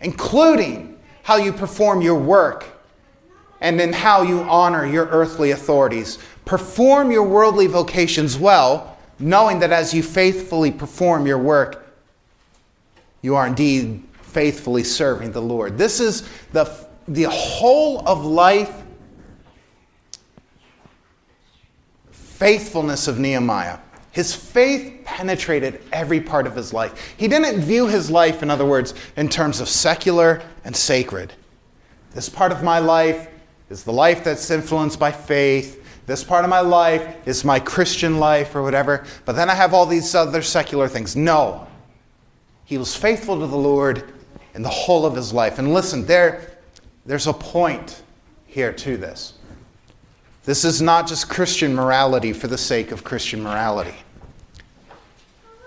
including 0.00 0.98
how 1.22 1.36
you 1.36 1.52
perform 1.52 2.00
your 2.00 2.18
work 2.18 2.66
and 3.60 3.80
in 3.80 3.92
how 3.92 4.22
you 4.22 4.40
honor 4.40 4.84
your 4.84 5.06
earthly 5.06 5.52
authorities. 5.52 6.18
Perform 6.44 7.12
your 7.12 7.22
worldly 7.22 7.68
vocations 7.68 8.36
well, 8.36 8.98
knowing 9.20 9.60
that 9.60 9.70
as 9.70 9.94
you 9.94 10.02
faithfully 10.02 10.72
perform 10.72 11.26
your 11.26 11.38
work, 11.38 11.86
you 13.20 13.36
are 13.36 13.46
indeed 13.46 14.02
faithfully 14.22 14.82
serving 14.82 15.30
the 15.30 15.42
Lord. 15.42 15.78
This 15.78 16.00
is 16.00 16.28
the, 16.52 16.74
the 17.06 17.28
whole 17.30 18.02
of 18.08 18.24
life 18.24 18.82
faithfulness 22.10 23.06
of 23.06 23.20
Nehemiah. 23.20 23.78
His 24.12 24.34
faith 24.34 25.00
penetrated 25.04 25.80
every 25.90 26.20
part 26.20 26.46
of 26.46 26.54
his 26.54 26.72
life. 26.74 27.14
He 27.16 27.28
didn't 27.28 27.62
view 27.62 27.88
his 27.88 28.10
life, 28.10 28.42
in 28.42 28.50
other 28.50 28.66
words, 28.66 28.94
in 29.16 29.28
terms 29.28 29.58
of 29.60 29.68
secular 29.68 30.42
and 30.64 30.76
sacred. 30.76 31.32
This 32.14 32.28
part 32.28 32.52
of 32.52 32.62
my 32.62 32.78
life 32.78 33.28
is 33.70 33.84
the 33.84 33.92
life 33.92 34.22
that's 34.22 34.50
influenced 34.50 34.98
by 34.98 35.10
faith. 35.10 35.82
This 36.04 36.22
part 36.22 36.44
of 36.44 36.50
my 36.50 36.60
life 36.60 37.26
is 37.26 37.42
my 37.42 37.58
Christian 37.58 38.18
life 38.18 38.54
or 38.54 38.62
whatever. 38.62 39.06
But 39.24 39.32
then 39.32 39.48
I 39.48 39.54
have 39.54 39.72
all 39.72 39.86
these 39.86 40.14
other 40.14 40.42
secular 40.42 40.88
things. 40.88 41.16
No. 41.16 41.66
He 42.66 42.76
was 42.76 42.94
faithful 42.94 43.40
to 43.40 43.46
the 43.46 43.56
Lord 43.56 44.12
in 44.54 44.60
the 44.60 44.68
whole 44.68 45.06
of 45.06 45.16
his 45.16 45.32
life. 45.32 45.58
And 45.58 45.72
listen, 45.72 46.04
there, 46.04 46.58
there's 47.06 47.26
a 47.26 47.32
point 47.32 48.02
here 48.46 48.74
to 48.74 48.98
this. 48.98 49.34
This 50.44 50.64
is 50.64 50.82
not 50.82 51.06
just 51.06 51.28
Christian 51.28 51.74
morality 51.74 52.32
for 52.32 52.48
the 52.48 52.58
sake 52.58 52.90
of 52.90 53.04
Christian 53.04 53.42
morality. 53.42 53.94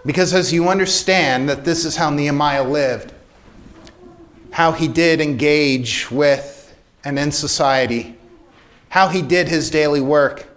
Because 0.06 0.34
as 0.34 0.52
you 0.52 0.68
understand 0.68 1.48
that 1.48 1.64
this 1.64 1.86
is 1.86 1.96
how 1.96 2.10
Nehemiah 2.10 2.64
lived, 2.64 3.14
how 4.52 4.74
he 4.74 4.88
did 4.88 5.22
engage 5.22 6.12
with 6.12 6.76
and 7.06 7.18
in 7.18 7.32
society, 7.32 8.16
how 8.90 9.08
he 9.08 9.22
did 9.22 9.48
his 9.48 9.70
daily 9.70 10.02
work, 10.02 10.48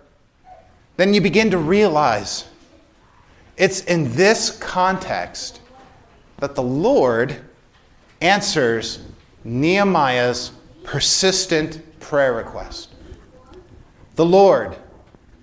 then 0.97 1.15
you 1.15 1.21
begin 1.21 1.51
to 1.53 1.59
realize 1.59 2.45
it's 3.57 3.83
in 3.85 4.13
this 4.15 4.57
context 4.59 5.61
that 6.39 6.57
the 6.57 6.63
Lord 6.63 7.37
answers 8.21 9.05
Nehemiah's 9.45 10.51
persistent 10.83 11.81
prayer 12.01 12.35
request 12.35 12.91
the 14.19 14.27
Lord, 14.27 14.77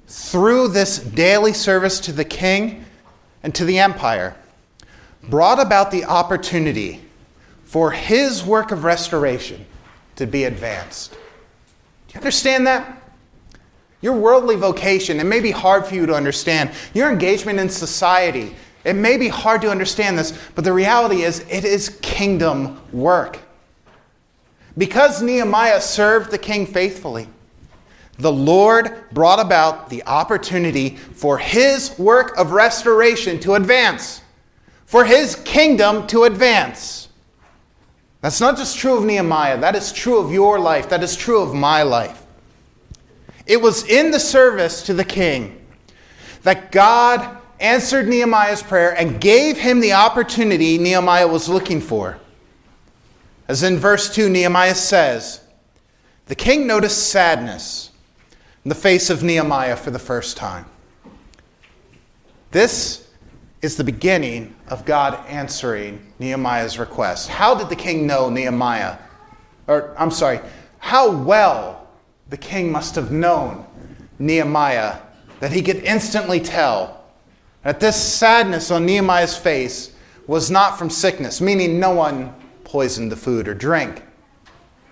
through 0.05 0.67
this 0.67 0.99
daily 0.99 1.53
service 1.53 1.97
to 2.01 2.11
the 2.11 2.25
king 2.25 2.83
and 3.41 3.55
to 3.55 3.63
the 3.63 3.79
empire, 3.79 4.35
brought 5.29 5.61
about 5.61 5.91
the 5.91 6.03
opportunity 6.03 7.01
for 7.63 7.91
his 7.91 8.43
work 8.43 8.73
of 8.73 8.83
restoration 8.83 9.65
to 10.17 10.27
be 10.27 10.43
advanced. 10.43 11.13
Do 11.13 12.15
you 12.15 12.17
understand 12.17 12.67
that? 12.67 13.01
Your 14.01 14.11
worldly 14.11 14.57
vocation, 14.57 15.21
it 15.21 15.25
may 15.25 15.39
be 15.39 15.51
hard 15.51 15.85
for 15.85 15.95
you 15.95 16.05
to 16.07 16.13
understand. 16.13 16.69
Your 16.93 17.09
engagement 17.09 17.59
in 17.59 17.69
society, 17.69 18.57
it 18.83 18.97
may 18.97 19.15
be 19.15 19.29
hard 19.29 19.61
to 19.61 19.71
understand 19.71 20.19
this, 20.19 20.37
but 20.53 20.65
the 20.65 20.73
reality 20.73 21.21
is 21.21 21.45
it 21.49 21.63
is 21.63 21.97
kingdom 22.01 22.81
work. 22.91 23.39
Because 24.77 25.21
Nehemiah 25.21 25.79
served 25.79 26.29
the 26.29 26.37
king 26.37 26.65
faithfully, 26.65 27.29
the 28.17 28.31
Lord 28.31 29.03
brought 29.11 29.39
about 29.39 29.89
the 29.89 30.03
opportunity 30.05 30.95
for 30.95 31.37
his 31.37 31.97
work 31.99 32.37
of 32.37 32.51
restoration 32.51 33.39
to 33.41 33.55
advance, 33.55 34.21
for 34.85 35.03
his 35.03 35.35
kingdom 35.35 36.07
to 36.07 36.23
advance. 36.23 37.09
That's 38.21 38.39
not 38.39 38.57
just 38.57 38.77
true 38.77 38.97
of 38.97 39.03
Nehemiah, 39.03 39.59
that 39.59 39.75
is 39.75 39.91
true 39.91 40.17
of 40.17 40.31
your 40.31 40.59
life, 40.59 40.89
that 40.89 41.03
is 41.03 41.15
true 41.15 41.41
of 41.41 41.53
my 41.53 41.83
life. 41.83 42.25
It 43.45 43.61
was 43.61 43.85
in 43.85 44.11
the 44.11 44.19
service 44.19 44.83
to 44.83 44.93
the 44.93 45.05
king 45.05 45.65
that 46.43 46.71
God 46.71 47.37
answered 47.59 48.07
Nehemiah's 48.07 48.63
prayer 48.63 48.97
and 48.97 49.19
gave 49.19 49.57
him 49.57 49.79
the 49.79 49.93
opportunity 49.93 50.77
Nehemiah 50.77 51.27
was 51.27 51.49
looking 51.49 51.81
for. 51.81 52.17
As 53.47 53.61
in 53.61 53.77
verse 53.77 54.13
2, 54.13 54.29
Nehemiah 54.29 54.75
says, 54.75 55.41
The 56.25 56.35
king 56.35 56.65
noticed 56.65 57.09
sadness 57.09 57.91
in 58.65 58.69
the 58.69 58.75
face 58.75 59.11
of 59.11 59.21
Nehemiah 59.21 59.75
for 59.75 59.91
the 59.91 59.99
first 59.99 60.35
time. 60.35 60.65
This 62.49 63.07
is 63.61 63.77
the 63.77 63.83
beginning 63.83 64.55
of 64.69 64.85
God 64.85 65.23
answering 65.27 66.11
Nehemiah's 66.17 66.79
request. 66.79 67.29
How 67.29 67.53
did 67.53 67.69
the 67.69 67.75
king 67.75 68.07
know 68.07 68.27
Nehemiah? 68.29 68.97
Or, 69.67 69.93
I'm 69.99 70.09
sorry, 70.09 70.39
how 70.79 71.11
well 71.11 71.87
the 72.29 72.37
king 72.37 72.71
must 72.71 72.95
have 72.95 73.11
known 73.11 73.65
Nehemiah 74.17 74.97
that 75.41 75.51
he 75.51 75.61
could 75.61 75.83
instantly 75.83 76.39
tell 76.39 77.03
that 77.61 77.79
this 77.79 77.95
sadness 77.95 78.71
on 78.71 78.83
Nehemiah's 78.83 79.37
face 79.37 79.93
was 80.25 80.49
not 80.49 80.79
from 80.79 80.89
sickness, 80.89 81.39
meaning 81.39 81.79
no 81.79 81.91
one 81.91 82.33
poisoned 82.63 83.11
the 83.11 83.15
food 83.15 83.47
or 83.47 83.53
drink, 83.53 84.01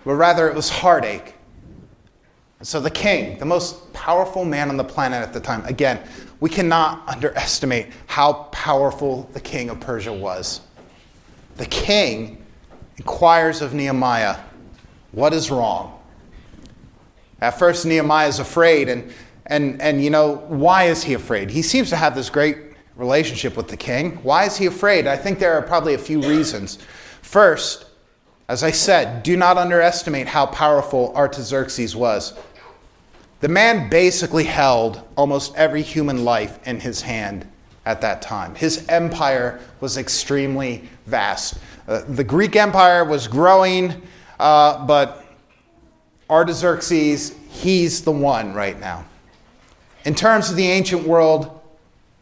but 0.04 0.14
rather 0.14 0.48
it 0.48 0.54
was 0.54 0.70
heartache 0.70 1.33
so, 2.64 2.80
the 2.80 2.90
king, 2.90 3.38
the 3.38 3.44
most 3.44 3.92
powerful 3.92 4.42
man 4.42 4.70
on 4.70 4.78
the 4.78 4.84
planet 4.84 5.22
at 5.22 5.34
the 5.34 5.40
time, 5.40 5.62
again, 5.66 6.00
we 6.40 6.48
cannot 6.48 7.06
underestimate 7.06 7.88
how 8.06 8.32
powerful 8.52 9.28
the 9.34 9.40
king 9.40 9.68
of 9.68 9.80
Persia 9.80 10.12
was. 10.12 10.62
The 11.56 11.66
king 11.66 12.42
inquires 12.96 13.60
of 13.60 13.74
Nehemiah, 13.74 14.38
What 15.12 15.34
is 15.34 15.50
wrong? 15.50 16.00
At 17.42 17.58
first, 17.58 17.84
Nehemiah 17.84 18.28
is 18.28 18.38
afraid, 18.38 18.88
and, 18.88 19.12
and, 19.44 19.80
and 19.82 20.02
you 20.02 20.08
know, 20.08 20.36
why 20.48 20.84
is 20.84 21.02
he 21.02 21.12
afraid? 21.12 21.50
He 21.50 21.60
seems 21.60 21.90
to 21.90 21.96
have 21.96 22.14
this 22.14 22.30
great 22.30 22.56
relationship 22.96 23.58
with 23.58 23.68
the 23.68 23.76
king. 23.76 24.16
Why 24.22 24.46
is 24.46 24.56
he 24.56 24.64
afraid? 24.64 25.06
I 25.06 25.18
think 25.18 25.38
there 25.38 25.52
are 25.52 25.62
probably 25.62 25.94
a 25.94 25.98
few 25.98 26.22
reasons. 26.22 26.78
First, 27.20 27.86
as 28.48 28.62
I 28.62 28.70
said, 28.70 29.22
do 29.22 29.36
not 29.36 29.58
underestimate 29.58 30.28
how 30.28 30.46
powerful 30.46 31.12
Artaxerxes 31.14 31.94
was. 31.94 32.32
The 33.44 33.50
man 33.50 33.90
basically 33.90 34.44
held 34.44 35.02
almost 35.18 35.54
every 35.54 35.82
human 35.82 36.24
life 36.24 36.66
in 36.66 36.80
his 36.80 37.02
hand 37.02 37.46
at 37.84 38.00
that 38.00 38.22
time. 38.22 38.54
His 38.54 38.88
empire 38.88 39.60
was 39.80 39.98
extremely 39.98 40.88
vast. 41.04 41.58
Uh, 41.86 42.00
the 42.08 42.24
Greek 42.24 42.56
Empire 42.56 43.04
was 43.04 43.28
growing, 43.28 44.00
uh, 44.40 44.86
but 44.86 45.26
Artaxerxes, 46.30 47.36
he's 47.50 48.00
the 48.00 48.12
one 48.12 48.54
right 48.54 48.80
now. 48.80 49.04
In 50.06 50.14
terms 50.14 50.48
of 50.48 50.56
the 50.56 50.66
ancient 50.66 51.06
world, 51.06 51.60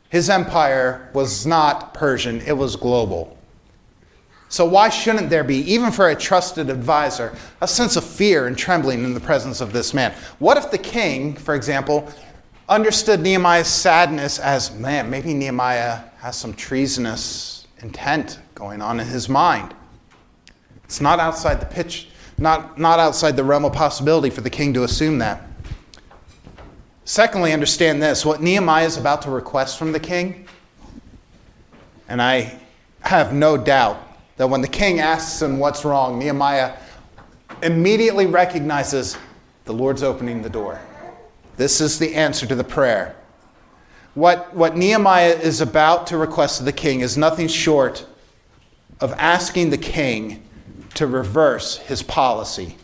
his 0.09 0.29
empire 0.29 1.09
was 1.15 1.47
not 1.47 1.95
Persian, 1.95 2.41
it 2.41 2.57
was 2.57 2.75
global. 2.75 3.39
So, 4.53 4.67
why 4.67 4.91
shouldn't 4.91 5.31
there 5.31 5.45
be, 5.45 5.61
even 5.73 5.91
for 5.91 6.11
a 6.11 6.15
trusted 6.15 6.69
advisor, 6.69 7.35
a 7.62 7.67
sense 7.67 7.97
of 7.97 8.05
fear 8.05 8.49
and 8.49 8.59
trembling 8.59 9.03
in 9.03 9.15
the 9.15 9.21
presence 9.21 9.62
of 9.62 9.73
this 9.73 9.95
man? 9.95 10.12
What 10.41 10.59
if 10.59 10.71
the 10.71 10.77
king, 10.77 11.35
for 11.35 11.55
example, 11.55 12.07
understood 12.69 13.21
Nehemiah's 13.21 13.67
sadness 13.67 14.38
as, 14.38 14.71
man, 14.75 15.09
maybe 15.09 15.33
Nehemiah 15.33 16.01
has 16.19 16.37
some 16.37 16.53
treasonous 16.53 17.67
intent 17.79 18.41
going 18.55 18.83
on 18.83 19.01
in 19.01 19.07
his 19.07 19.27
mind? 19.27 19.75
It's 20.85 21.01
not 21.01 21.19
outside 21.19 21.59
the 21.59 21.65
pitch, 21.65 22.11
not, 22.37 22.79
not 22.79 23.01
outside 23.01 23.37
the 23.37 23.45
realm 23.45 23.65
of 23.65 23.73
possibility 23.73 24.29
for 24.29 24.43
the 24.43 24.51
king 24.51 24.75
to 24.75 24.85
assume 24.85 25.17
that. 25.21 25.47
Secondly, 27.07 27.55
understand 27.55 28.03
this 28.03 28.27
what 28.27 28.43
Nehemiah 28.43 28.85
is 28.85 28.99
about 28.99 29.23
to 29.23 29.31
request 29.31 29.79
from 29.79 29.93
the 29.93 30.01
king, 30.01 30.47
and 32.07 32.21
I 32.21 32.61
have 33.01 33.33
no 33.33 33.57
doubt 33.57 34.11
that 34.37 34.49
when 34.49 34.61
the 34.61 34.68
king 34.68 35.01
asks 35.01 35.40
him 35.40 35.59
what's 35.59 35.85
wrong, 35.85 36.18
Nehemiah 36.18 36.77
immediately 37.62 38.27
recognizes 38.27 39.16
the 39.64 39.73
Lord's 39.73 40.03
opening 40.03 40.42
the 40.42 40.51
door. 40.51 40.81
This 41.57 41.81
is 41.81 41.99
the 41.99 42.14
answer 42.14 42.47
to 42.47 42.55
the 42.55 42.64
prayer. 42.64 43.14
What, 44.14 44.55
what 44.55 44.77
Nehemiah 44.77 45.38
is 45.38 45.61
about 45.61 46.07
to 46.09 46.18
request 46.18 46.61
of 46.61 46.66
the 46.66 46.73
king 46.73 47.01
is 47.01 47.16
nothing 47.16 47.49
short 47.49 48.07
of 49.01 49.12
asking 49.12 49.71
the 49.71 49.79
king 49.79 50.42
to 50.95 51.07
reverse 51.07 51.79
his 51.79 52.03
policy. 52.03 52.77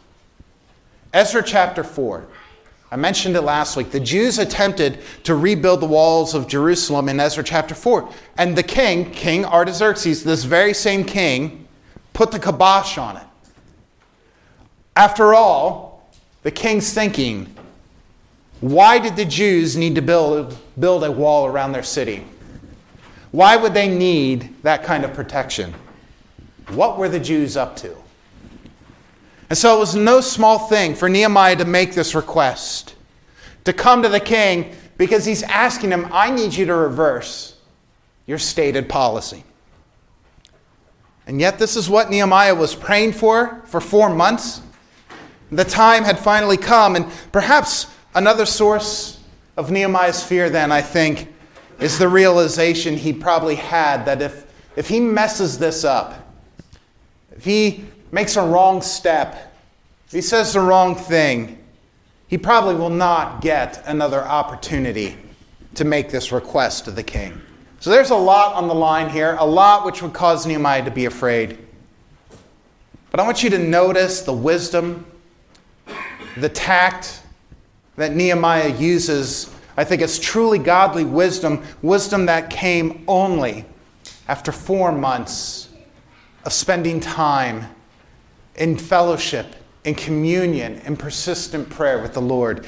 Ezra 1.12 1.42
chapter 1.42 1.84
4. 1.84 2.26
I 2.90 2.96
mentioned 2.96 3.36
it 3.36 3.42
last 3.42 3.76
week. 3.76 3.90
The 3.90 4.00
Jews 4.00 4.38
attempted 4.38 5.00
to 5.24 5.34
rebuild 5.34 5.80
the 5.80 5.86
walls 5.86 6.34
of 6.34 6.48
Jerusalem 6.48 7.08
in 7.08 7.20
Ezra 7.20 7.44
chapter 7.44 7.74
4. 7.74 8.08
And 8.38 8.56
the 8.56 8.62
king, 8.62 9.10
King 9.10 9.44
Artaxerxes, 9.44 10.24
this 10.24 10.44
very 10.44 10.72
same 10.72 11.04
king, 11.04 11.68
put 12.14 12.30
the 12.30 12.38
kibosh 12.38 12.96
on 12.96 13.18
it. 13.18 13.24
After 14.96 15.34
all, 15.34 16.10
the 16.42 16.50
king's 16.50 16.92
thinking, 16.94 17.54
why 18.60 18.98
did 18.98 19.16
the 19.16 19.24
Jews 19.24 19.76
need 19.76 19.94
to 19.96 20.02
build, 20.02 20.56
build 20.80 21.04
a 21.04 21.12
wall 21.12 21.46
around 21.46 21.72
their 21.72 21.82
city? 21.82 22.24
Why 23.30 23.56
would 23.56 23.74
they 23.74 23.88
need 23.88 24.62
that 24.62 24.82
kind 24.82 25.04
of 25.04 25.12
protection? 25.12 25.74
What 26.68 26.96
were 26.96 27.08
the 27.08 27.20
Jews 27.20 27.56
up 27.56 27.76
to? 27.76 27.94
And 29.48 29.58
so 29.58 29.76
it 29.76 29.80
was 29.80 29.94
no 29.94 30.20
small 30.20 30.58
thing 30.58 30.94
for 30.94 31.08
Nehemiah 31.08 31.56
to 31.56 31.64
make 31.64 31.94
this 31.94 32.14
request, 32.14 32.94
to 33.64 33.72
come 33.72 34.02
to 34.02 34.08
the 34.08 34.20
king, 34.20 34.74
because 34.98 35.24
he's 35.24 35.42
asking 35.42 35.90
him, 35.90 36.08
I 36.12 36.30
need 36.30 36.54
you 36.54 36.66
to 36.66 36.74
reverse 36.74 37.56
your 38.26 38.38
stated 38.38 38.88
policy. 38.88 39.44
And 41.26 41.40
yet, 41.40 41.58
this 41.58 41.76
is 41.76 41.88
what 41.90 42.10
Nehemiah 42.10 42.54
was 42.54 42.74
praying 42.74 43.12
for 43.12 43.62
for 43.66 43.80
four 43.80 44.08
months. 44.08 44.62
The 45.50 45.64
time 45.64 46.04
had 46.04 46.18
finally 46.18 46.56
come, 46.56 46.96
and 46.96 47.06
perhaps 47.32 47.86
another 48.14 48.46
source 48.46 49.20
of 49.56 49.70
Nehemiah's 49.70 50.22
fear, 50.22 50.50
then, 50.50 50.72
I 50.72 50.82
think, 50.82 51.32
is 51.80 51.98
the 51.98 52.08
realization 52.08 52.96
he 52.96 53.12
probably 53.12 53.54
had 53.54 54.04
that 54.06 54.20
if, 54.20 54.46
if 54.76 54.88
he 54.88 55.00
messes 55.00 55.58
this 55.58 55.84
up, 55.84 56.32
if 57.36 57.44
he 57.44 57.84
makes 58.10 58.36
a 58.36 58.42
wrong 58.42 58.82
step, 58.82 59.54
he 60.10 60.20
says 60.20 60.52
the 60.52 60.60
wrong 60.60 60.94
thing, 60.94 61.58
he 62.26 62.38
probably 62.38 62.74
will 62.74 62.90
not 62.90 63.40
get 63.40 63.82
another 63.86 64.22
opportunity 64.22 65.16
to 65.74 65.84
make 65.84 66.10
this 66.10 66.32
request 66.32 66.84
to 66.86 66.90
the 66.90 67.02
king. 67.02 67.40
So 67.80 67.90
there's 67.90 68.10
a 68.10 68.16
lot 68.16 68.54
on 68.54 68.68
the 68.68 68.74
line 68.74 69.08
here, 69.08 69.36
a 69.38 69.46
lot 69.46 69.84
which 69.84 70.02
would 70.02 70.12
cause 70.12 70.46
Nehemiah 70.46 70.84
to 70.84 70.90
be 70.90 71.04
afraid. 71.04 71.58
But 73.10 73.20
I 73.20 73.22
want 73.22 73.42
you 73.42 73.50
to 73.50 73.58
notice 73.58 74.22
the 74.22 74.32
wisdom, 74.32 75.06
the 76.36 76.48
tact 76.48 77.22
that 77.96 78.14
Nehemiah 78.14 78.74
uses. 78.76 79.50
I 79.76 79.84
think 79.84 80.02
it's 80.02 80.18
truly 80.18 80.58
godly 80.58 81.04
wisdom, 81.04 81.64
wisdom 81.82 82.26
that 82.26 82.50
came 82.50 83.04
only 83.08 83.64
after 84.26 84.52
four 84.52 84.92
months 84.92 85.68
of 86.44 86.52
spending 86.52 87.00
time 87.00 87.66
in 88.58 88.76
fellowship, 88.76 89.56
in 89.84 89.94
communion, 89.94 90.80
in 90.84 90.96
persistent 90.96 91.70
prayer 91.70 92.02
with 92.02 92.12
the 92.12 92.20
Lord. 92.20 92.66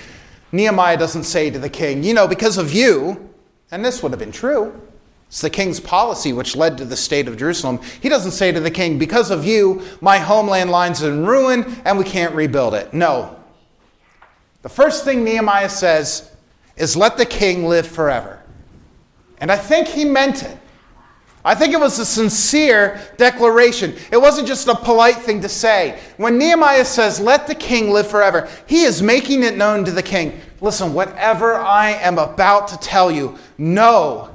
Nehemiah 0.53 0.97
doesn't 0.97 1.25
say 1.25 1.51
to 1.51 1.59
the 1.59 1.69
king, 1.69 2.03
You 2.03 2.15
know, 2.15 2.27
because 2.27 2.59
of 2.59 2.73
you, 2.73 3.31
and 3.71 3.85
this 3.85 4.03
would 4.03 4.13
have 4.13 4.19
been 4.19 4.33
true, 4.33 4.81
it's 5.29 5.43
the 5.43 5.51
king's 5.51 5.79
policy 5.79 6.33
which 6.33 6.57
led 6.57 6.77
to 6.79 6.85
the 6.85 6.97
state 6.97 7.29
of 7.29 7.37
Jerusalem. 7.37 7.79
He 8.01 8.09
doesn't 8.09 8.33
say 8.33 8.51
to 8.51 8.59
the 8.59 8.71
king, 8.71 8.99
Because 8.99 9.31
of 9.31 9.45
you, 9.45 9.83
my 10.01 10.19
homeland 10.19 10.71
lies 10.71 11.03
in 11.03 11.25
ruin 11.25 11.81
and 11.85 11.99
we 11.99 12.05
can't 12.05 12.35
rebuild 12.35 12.75
it. 12.75 12.93
No. 12.93 13.37
The 14.63 14.69
first 14.69 15.05
thing 15.05 15.23
Nehemiah 15.23 15.69
says 15.69 16.33
is, 16.77 16.97
Let 16.97 17.17
the 17.17 17.27
king 17.27 17.67
live 17.67 17.87
forever. 17.87 18.43
And 19.39 19.53
I 19.53 19.57
think 19.57 19.87
he 19.87 20.05
meant 20.05 20.43
it. 20.43 20.59
I 21.45 21.55
think 21.55 21.73
it 21.73 21.81
was 21.81 21.99
a 21.99 22.05
sincere 22.05 23.01
declaration. 23.17 23.95
It 24.13 24.19
wasn't 24.19 24.47
just 24.47 24.69
a 24.69 24.75
polite 24.75 25.17
thing 25.17 25.41
to 25.41 25.49
say. 25.49 25.99
When 26.19 26.37
Nehemiah 26.37 26.85
says, 26.85 27.19
Let 27.19 27.47
the 27.47 27.55
king 27.55 27.91
live 27.91 28.09
forever, 28.09 28.49
he 28.67 28.83
is 28.83 29.01
making 29.01 29.43
it 29.43 29.57
known 29.57 29.85
to 29.87 29.91
the 29.91 30.03
king 30.03 30.41
listen, 30.61 30.93
whatever 30.93 31.55
I 31.55 31.91
am 31.91 32.19
about 32.19 32.69
to 32.69 32.79
tell 32.79 33.11
you, 33.11 33.39
know 33.59 34.35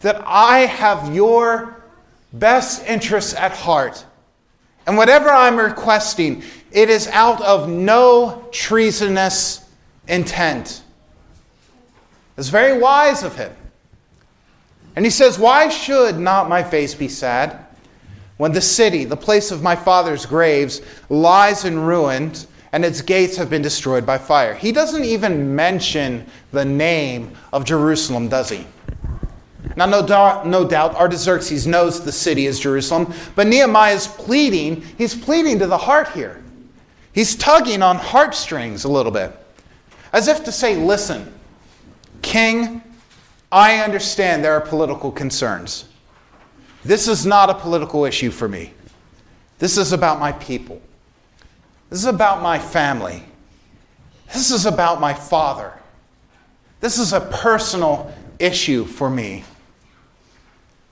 that 0.00 0.22
I 0.26 0.60
have 0.60 1.14
your 1.14 1.82
best 2.32 2.86
interests 2.86 3.34
at 3.34 3.52
heart. 3.52 4.04
And 4.86 4.96
whatever 4.96 5.28
I'm 5.28 5.56
requesting, 5.56 6.42
it 6.72 6.88
is 6.88 7.06
out 7.08 7.40
of 7.42 7.68
no 7.68 8.48
treasonous 8.52 9.68
intent. 10.06 10.82
It's 12.36 12.48
very 12.48 12.78
wise 12.78 13.22
of 13.22 13.36
him. 13.36 13.52
And 14.98 15.06
he 15.06 15.10
says, 15.10 15.38
Why 15.38 15.68
should 15.68 16.18
not 16.18 16.48
my 16.48 16.60
face 16.60 16.92
be 16.92 17.06
sad 17.06 17.66
when 18.36 18.50
the 18.50 18.60
city, 18.60 19.04
the 19.04 19.16
place 19.16 19.52
of 19.52 19.62
my 19.62 19.76
father's 19.76 20.26
graves, 20.26 20.82
lies 21.08 21.64
in 21.64 21.78
ruins 21.78 22.48
and 22.72 22.84
its 22.84 23.00
gates 23.00 23.36
have 23.36 23.48
been 23.48 23.62
destroyed 23.62 24.04
by 24.04 24.18
fire? 24.18 24.56
He 24.56 24.72
doesn't 24.72 25.04
even 25.04 25.54
mention 25.54 26.26
the 26.50 26.64
name 26.64 27.30
of 27.52 27.64
Jerusalem, 27.64 28.26
does 28.26 28.48
he? 28.48 28.66
Now, 29.76 29.86
no, 29.86 30.04
doubt, 30.04 30.48
no 30.48 30.66
doubt, 30.66 30.96
Artaxerxes 30.96 31.64
knows 31.64 32.04
the 32.04 32.10
city 32.10 32.46
is 32.46 32.58
Jerusalem, 32.58 33.14
but 33.36 33.46
Nehemiah 33.46 33.94
is 33.94 34.08
pleading. 34.08 34.82
He's 34.98 35.14
pleading 35.14 35.60
to 35.60 35.68
the 35.68 35.78
heart 35.78 36.08
here. 36.08 36.42
He's 37.12 37.36
tugging 37.36 37.82
on 37.82 37.94
heartstrings 37.94 38.82
a 38.82 38.88
little 38.88 39.12
bit, 39.12 39.32
as 40.12 40.26
if 40.26 40.42
to 40.42 40.50
say, 40.50 40.74
Listen, 40.74 41.32
King, 42.20 42.82
I 43.50 43.78
understand 43.78 44.44
there 44.44 44.54
are 44.54 44.60
political 44.60 45.10
concerns. 45.10 45.86
This 46.84 47.08
is 47.08 47.24
not 47.24 47.50
a 47.50 47.54
political 47.54 48.04
issue 48.04 48.30
for 48.30 48.48
me. 48.48 48.72
This 49.58 49.78
is 49.78 49.92
about 49.92 50.20
my 50.20 50.32
people. 50.32 50.80
This 51.90 52.00
is 52.00 52.06
about 52.06 52.42
my 52.42 52.58
family. 52.58 53.24
This 54.32 54.50
is 54.50 54.66
about 54.66 55.00
my 55.00 55.14
father. 55.14 55.72
This 56.80 56.98
is 56.98 57.12
a 57.12 57.20
personal 57.20 58.12
issue 58.38 58.84
for 58.84 59.10
me. 59.10 59.44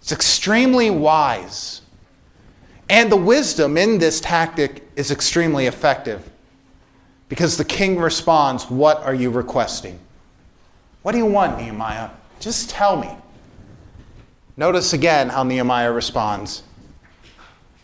It's 0.00 0.12
extremely 0.12 0.90
wise. 0.90 1.82
And 2.88 3.10
the 3.10 3.16
wisdom 3.16 3.76
in 3.76 3.98
this 3.98 4.20
tactic 4.20 4.88
is 4.96 5.10
extremely 5.10 5.66
effective 5.66 6.30
because 7.28 7.56
the 7.56 7.64
king 7.64 7.98
responds, 7.98 8.70
What 8.70 9.02
are 9.02 9.14
you 9.14 9.30
requesting? 9.30 9.98
What 11.02 11.12
do 11.12 11.18
you 11.18 11.26
want, 11.26 11.58
Nehemiah? 11.58 12.10
Just 12.40 12.70
tell 12.70 12.96
me. 12.96 13.10
Notice 14.56 14.92
again 14.92 15.28
how 15.28 15.42
Nehemiah 15.42 15.92
responds. 15.92 16.62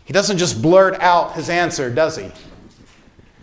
He 0.04 0.12
doesn't 0.12 0.38
just 0.38 0.60
blurt 0.60 1.00
out 1.00 1.34
his 1.34 1.48
answer, 1.48 1.90
does 1.90 2.16
he? 2.16 2.30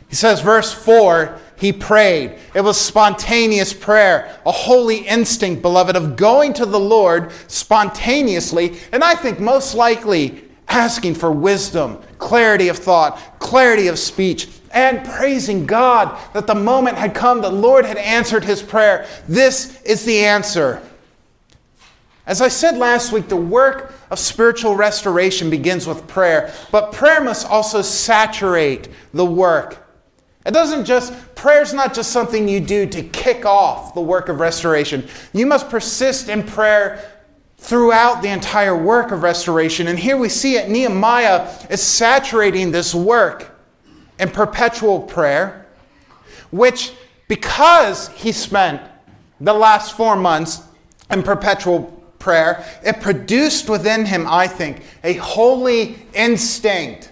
He 0.10 0.16
says, 0.16 0.42
verse 0.42 0.74
4, 0.74 1.40
he 1.58 1.72
prayed. 1.72 2.38
It 2.56 2.62
was 2.62 2.80
spontaneous 2.80 3.74
prayer, 3.74 4.40
a 4.46 4.52
holy 4.52 5.00
instinct, 5.00 5.62
beloved, 5.62 5.96
of 5.96 6.16
going 6.16 6.54
to 6.54 6.66
the 6.66 6.80
Lord 6.80 7.32
spontaneously, 7.48 8.80
and 8.92 9.04
I 9.04 9.14
think 9.14 9.40
most 9.40 9.76
likely 9.76 10.44
asking 10.68 11.16
for 11.16 11.32
wisdom, 11.32 12.02
clarity 12.18 12.70
of 12.70 12.78
thought, 12.78 13.40
clarity 13.40 13.88
of 13.88 14.00
speech, 14.00 14.50
and 14.72 15.06
praising 15.08 15.66
God 15.66 16.18
that 16.34 16.48
the 16.48 16.56
moment 16.56 16.98
had 16.98 17.14
come, 17.14 17.42
the 17.42 17.50
Lord 17.50 17.86
had 17.86 17.98
answered 17.98 18.44
his 18.44 18.64
prayer. 18.64 19.08
This 19.28 19.82
is 19.84 20.06
the 20.06 20.20
answer. 20.20 20.82
As 22.30 22.42
I 22.42 22.48
said 22.48 22.78
last 22.78 23.12
week, 23.12 23.28
the 23.28 23.36
work 23.36 23.92
of 24.10 24.20
spiritual 24.20 24.76
restoration 24.76 25.50
begins 25.50 25.86
with 25.86 26.08
prayer, 26.08 26.54
but 26.72 26.94
prayer 26.94 27.22
must 27.22 27.46
also 27.46 27.82
saturate 27.82 28.88
the 29.14 29.26
work 29.26 29.90
it 30.46 30.52
doesn't 30.52 30.86
just, 30.86 31.14
prayer's 31.36 31.74
not 31.74 31.94
just 31.94 32.12
something 32.12 32.48
you 32.48 32.60
do 32.60 32.88
to 32.88 33.04
kick 33.04 33.46
off 33.46 33.94
the 33.94 34.02
work 34.02 34.30
of 34.30 34.40
restoration. 34.40 35.08
You 35.34 35.46
must 35.46 35.70
persist 35.70 36.30
in 36.30 36.44
prayer 36.44 37.12
throughout 37.58 38.22
the 38.22 38.30
entire 38.30 38.76
work 38.76 39.12
of 39.12 39.22
restoration. 39.22 39.88
And 39.88 40.00
here 40.00 40.16
we 40.18 40.30
see 40.30 40.56
it 40.56 40.70
Nehemiah 40.70 41.54
is 41.70 41.82
saturating 41.82 42.72
this 42.72 42.96
work 42.96 43.52
in 44.18 44.30
perpetual 44.30 45.02
prayer, 45.02 45.68
which, 46.52 46.94
because 47.28 48.08
he 48.10 48.32
spent 48.32 48.82
the 49.42 49.54
last 49.54 49.96
four 49.96 50.16
months 50.16 50.64
in 51.12 51.22
perpetual 51.22 51.99
prayer, 52.20 52.66
it 52.84 53.02
produced 53.02 53.70
within 53.70 54.06
him, 54.06 54.28
I 54.28 54.48
think, 54.48 54.84
a 55.04 55.14
holy 55.14 56.06
instinct 56.14 57.12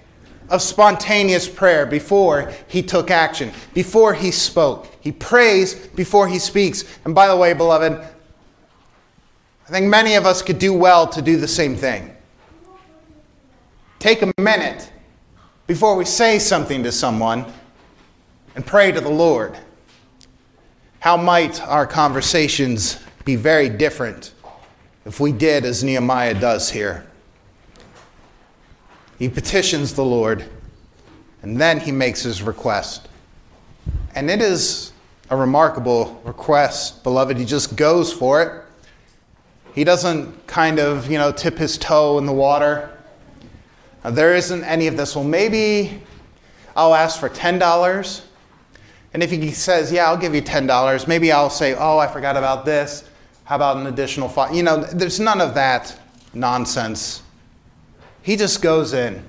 of 0.50 0.62
spontaneous 0.62 1.48
prayer 1.48 1.86
before 1.86 2.54
he 2.68 2.82
took 2.82 3.12
action, 3.12 3.52
before 3.74 4.14
he 4.14 4.32
spoke. 4.32 4.88
He 5.02 5.12
prays 5.12 5.76
before 5.76 6.28
he 6.28 6.40
speaks. 6.40 6.84
And 7.06 7.14
by 7.16 7.28
the 7.28 7.36
way, 7.36 7.54
beloved, 7.54 7.94
I 9.68 9.70
think 9.70 9.88
many 9.88 10.16
of 10.16 10.26
us 10.26 10.42
could 10.42 10.60
do 10.60 10.74
well 10.74 11.08
to 11.08 11.22
do 11.22 11.38
the 11.38 11.48
same 11.48 11.76
thing. 11.76 12.16
Take 14.00 14.22
a 14.22 14.32
minute 14.40 14.92
before 15.66 15.96
we 15.96 16.06
say 16.06 16.40
something 16.40 16.84
to 16.84 16.92
someone 16.92 17.46
and 18.56 18.66
pray 18.66 18.92
to 18.92 19.02
the 19.02 19.10
Lord. 19.10 19.58
How 21.00 21.18
might 21.18 21.62
our 21.62 21.86
conversations 21.86 23.00
be 23.26 23.36
very 23.36 23.68
different 23.68 24.34
if 25.08 25.22
we 25.22 25.32
did 25.32 25.64
as 25.64 25.86
Nehemiah 25.86 26.34
does 26.34 26.70
here? 26.70 27.08
He 29.18 29.30
petitions 29.30 29.94
the 29.94 30.04
Lord, 30.04 30.44
and 31.42 31.60
then 31.60 31.80
he 31.80 31.94
makes 31.94 32.22
his 32.22 32.44
request. 32.44 33.08
And 34.16 34.30
it 34.30 34.42
is 34.42 34.92
a 35.30 35.38
remarkable 35.38 36.22
request, 36.26 37.04
beloved. 37.04 37.38
He 37.38 37.46
just 37.46 37.78
goes 37.78 38.12
for 38.12 38.42
it. 38.42 38.64
He 39.74 39.86
doesn't 39.86 40.46
kind 40.46 40.78
of, 40.78 41.10
you 41.10 41.18
know, 41.18 41.32
tip 41.32 41.58
his 41.58 41.78
toe 41.78 42.18
in 42.18 42.26
the 42.26 42.34
water. 42.34 42.92
Now, 44.04 44.10
there 44.12 44.36
isn't 44.36 44.64
any 44.66 44.88
of 44.88 44.98
this. 44.98 45.16
Well, 45.16 45.24
maybe 45.24 46.02
I'll 46.76 46.94
ask 46.94 47.18
for 47.18 47.30
$10. 47.30 48.22
And 49.14 49.24
if 49.24 49.32
he 49.32 49.52
says, 49.52 49.90
yeah, 49.90 50.08
I'll 50.08 50.18
give 50.18 50.36
you 50.36 50.42
$10, 50.42 51.08
maybe 51.08 51.32
I'll 51.32 51.50
say, 51.50 51.76
oh, 51.76 51.98
I 51.98 52.08
forgot 52.08 52.36
about 52.36 52.66
this. 52.66 53.10
How 53.48 53.56
about 53.56 53.78
an 53.78 53.88
additional 53.88 54.30
five? 54.30 54.54
You 54.54 54.62
know, 54.62 54.84
there's 54.84 55.20
none 55.20 55.42
of 55.42 55.56
that 55.56 56.00
nonsense 56.34 57.24
he 58.22 58.36
just 58.36 58.62
goes 58.62 58.94
in 58.94 59.24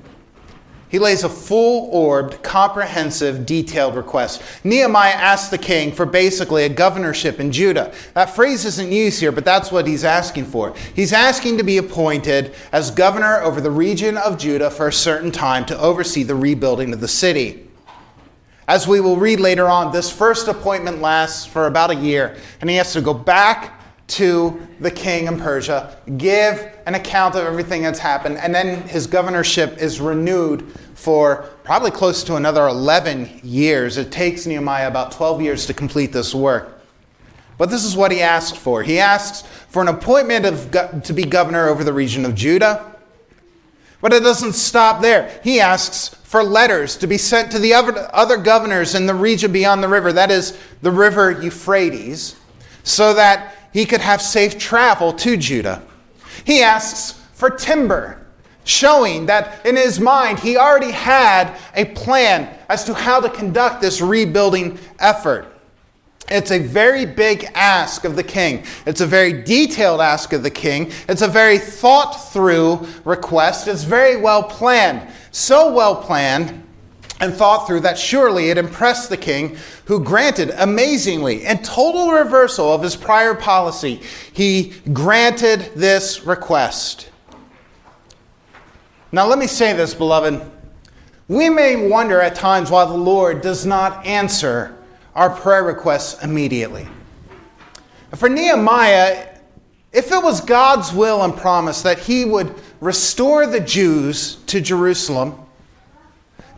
he 0.88 0.98
lays 0.98 1.22
a 1.22 1.28
full 1.28 1.90
orbed, 1.90 2.42
comprehensive, 2.42 3.44
detailed 3.44 3.94
request. 3.94 4.42
Nehemiah 4.64 5.12
asks 5.12 5.50
the 5.50 5.58
king 5.58 5.92
for 5.92 6.06
basically 6.06 6.64
a 6.64 6.68
governorship 6.68 7.40
in 7.40 7.52
Judah. 7.52 7.92
That 8.14 8.34
phrase 8.34 8.64
isn't 8.64 8.90
used 8.90 9.20
here, 9.20 9.32
but 9.32 9.44
that's 9.44 9.70
what 9.70 9.86
he's 9.86 10.04
asking 10.04 10.46
for. 10.46 10.74
He's 10.94 11.12
asking 11.12 11.58
to 11.58 11.62
be 11.62 11.76
appointed 11.76 12.54
as 12.72 12.90
governor 12.90 13.42
over 13.42 13.60
the 13.60 13.70
region 13.70 14.16
of 14.16 14.38
Judah 14.38 14.70
for 14.70 14.88
a 14.88 14.92
certain 14.92 15.30
time 15.30 15.66
to 15.66 15.78
oversee 15.78 16.22
the 16.22 16.34
rebuilding 16.34 16.94
of 16.94 17.00
the 17.00 17.08
city. 17.08 17.68
As 18.66 18.88
we 18.88 19.00
will 19.00 19.16
read 19.16 19.40
later 19.40 19.68
on, 19.68 19.92
this 19.92 20.10
first 20.10 20.48
appointment 20.48 21.00
lasts 21.02 21.44
for 21.44 21.66
about 21.66 21.90
a 21.90 21.96
year, 21.96 22.36
and 22.60 22.70
he 22.70 22.76
has 22.76 22.94
to 22.94 23.02
go 23.02 23.12
back 23.12 23.77
to 24.08 24.66
the 24.80 24.90
king 24.90 25.26
in 25.26 25.38
Persia, 25.38 25.96
give 26.16 26.72
an 26.86 26.94
account 26.94 27.34
of 27.34 27.44
everything 27.44 27.82
that's 27.82 27.98
happened, 27.98 28.38
and 28.38 28.54
then 28.54 28.82
his 28.88 29.06
governorship 29.06 29.78
is 29.78 30.00
renewed 30.00 30.62
for 30.94 31.48
probably 31.62 31.90
close 31.90 32.24
to 32.24 32.36
another 32.36 32.66
11 32.66 33.40
years. 33.42 33.98
It 33.98 34.10
takes 34.10 34.46
Nehemiah 34.46 34.88
about 34.88 35.12
12 35.12 35.42
years 35.42 35.66
to 35.66 35.74
complete 35.74 36.12
this 36.12 36.34
work. 36.34 36.80
But 37.58 37.70
this 37.70 37.84
is 37.84 37.96
what 37.96 38.10
he 38.10 38.22
asked 38.22 38.56
for. 38.56 38.82
He 38.82 38.98
asks 38.98 39.46
for 39.68 39.82
an 39.82 39.88
appointment 39.88 40.46
of, 40.46 41.02
to 41.02 41.12
be 41.12 41.24
governor 41.24 41.68
over 41.68 41.84
the 41.84 41.92
region 41.92 42.24
of 42.24 42.34
Judah. 42.34 42.96
But 44.00 44.12
it 44.12 44.22
doesn't 44.22 44.52
stop 44.52 45.02
there. 45.02 45.40
He 45.42 45.60
asks 45.60 46.08
for 46.22 46.42
letters 46.44 46.96
to 46.98 47.06
be 47.06 47.18
sent 47.18 47.50
to 47.52 47.58
the 47.58 47.74
other, 47.74 48.08
other 48.12 48.36
governors 48.36 48.94
in 48.94 49.06
the 49.06 49.14
region 49.14 49.50
beyond 49.50 49.82
the 49.82 49.88
river, 49.88 50.12
that 50.12 50.30
is, 50.30 50.56
the 50.82 50.90
river 50.90 51.30
Euphrates, 51.42 52.36
so 52.84 53.12
that 53.14 53.54
he 53.72 53.84
could 53.84 54.00
have 54.00 54.20
safe 54.22 54.58
travel 54.58 55.12
to 55.14 55.36
Judah. 55.36 55.82
He 56.44 56.62
asks 56.62 57.20
for 57.34 57.50
timber, 57.50 58.26
showing 58.64 59.26
that 59.26 59.64
in 59.64 59.76
his 59.76 59.98
mind 59.98 60.38
he 60.38 60.56
already 60.56 60.90
had 60.90 61.56
a 61.74 61.86
plan 61.86 62.54
as 62.68 62.84
to 62.84 62.94
how 62.94 63.20
to 63.20 63.30
conduct 63.30 63.80
this 63.80 64.00
rebuilding 64.00 64.78
effort. 64.98 65.46
It's 66.30 66.50
a 66.50 66.58
very 66.58 67.06
big 67.06 67.44
ask 67.54 68.04
of 68.04 68.14
the 68.14 68.22
king. 68.22 68.64
It's 68.84 69.00
a 69.00 69.06
very 69.06 69.42
detailed 69.42 70.02
ask 70.02 70.34
of 70.34 70.42
the 70.42 70.50
king. 70.50 70.92
It's 71.08 71.22
a 71.22 71.28
very 71.28 71.58
thought 71.58 72.12
through 72.32 72.86
request. 73.04 73.66
It's 73.66 73.84
very 73.84 74.16
well 74.16 74.42
planned. 74.42 75.08
So 75.30 75.72
well 75.72 75.96
planned 75.96 76.62
and 77.20 77.34
thought 77.34 77.66
through 77.66 77.80
that 77.80 77.98
surely 77.98 78.50
it 78.50 78.58
impressed 78.58 79.08
the 79.08 79.16
king, 79.16 79.56
who 79.86 80.02
granted, 80.02 80.50
amazingly, 80.58 81.44
in 81.44 81.58
total 81.62 82.12
reversal 82.12 82.72
of 82.72 82.82
his 82.82 82.96
prior 82.96 83.34
policy, 83.34 84.00
he 84.32 84.74
granted 84.92 85.72
this 85.74 86.24
request. 86.24 87.10
Now, 89.10 89.26
let 89.26 89.38
me 89.38 89.46
say 89.46 89.72
this, 89.72 89.94
beloved. 89.94 90.40
We 91.28 91.50
may 91.50 91.88
wonder 91.88 92.20
at 92.20 92.34
times 92.34 92.70
why 92.70 92.84
the 92.84 92.94
Lord 92.94 93.40
does 93.42 93.66
not 93.66 94.06
answer 94.06 94.76
our 95.14 95.30
prayer 95.30 95.64
requests 95.64 96.22
immediately. 96.22 96.86
For 98.14 98.28
Nehemiah, 98.28 99.26
if 99.92 100.12
it 100.12 100.22
was 100.22 100.40
God's 100.40 100.92
will 100.92 101.22
and 101.22 101.36
promise 101.36 101.82
that 101.82 101.98
he 101.98 102.24
would 102.24 102.54
restore 102.80 103.46
the 103.46 103.60
Jews 103.60 104.36
to 104.46 104.60
Jerusalem, 104.60 105.38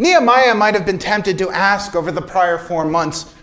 Nehemiah 0.01 0.55
might 0.55 0.75
have 0.75 0.87
been 0.87 0.99
tempted 0.99 1.37
to 1.37 1.51
ask 1.51 1.95
over 1.95 2.11
the 2.11 2.23
prior 2.23 2.57
four 2.57 2.87
months 2.87 3.35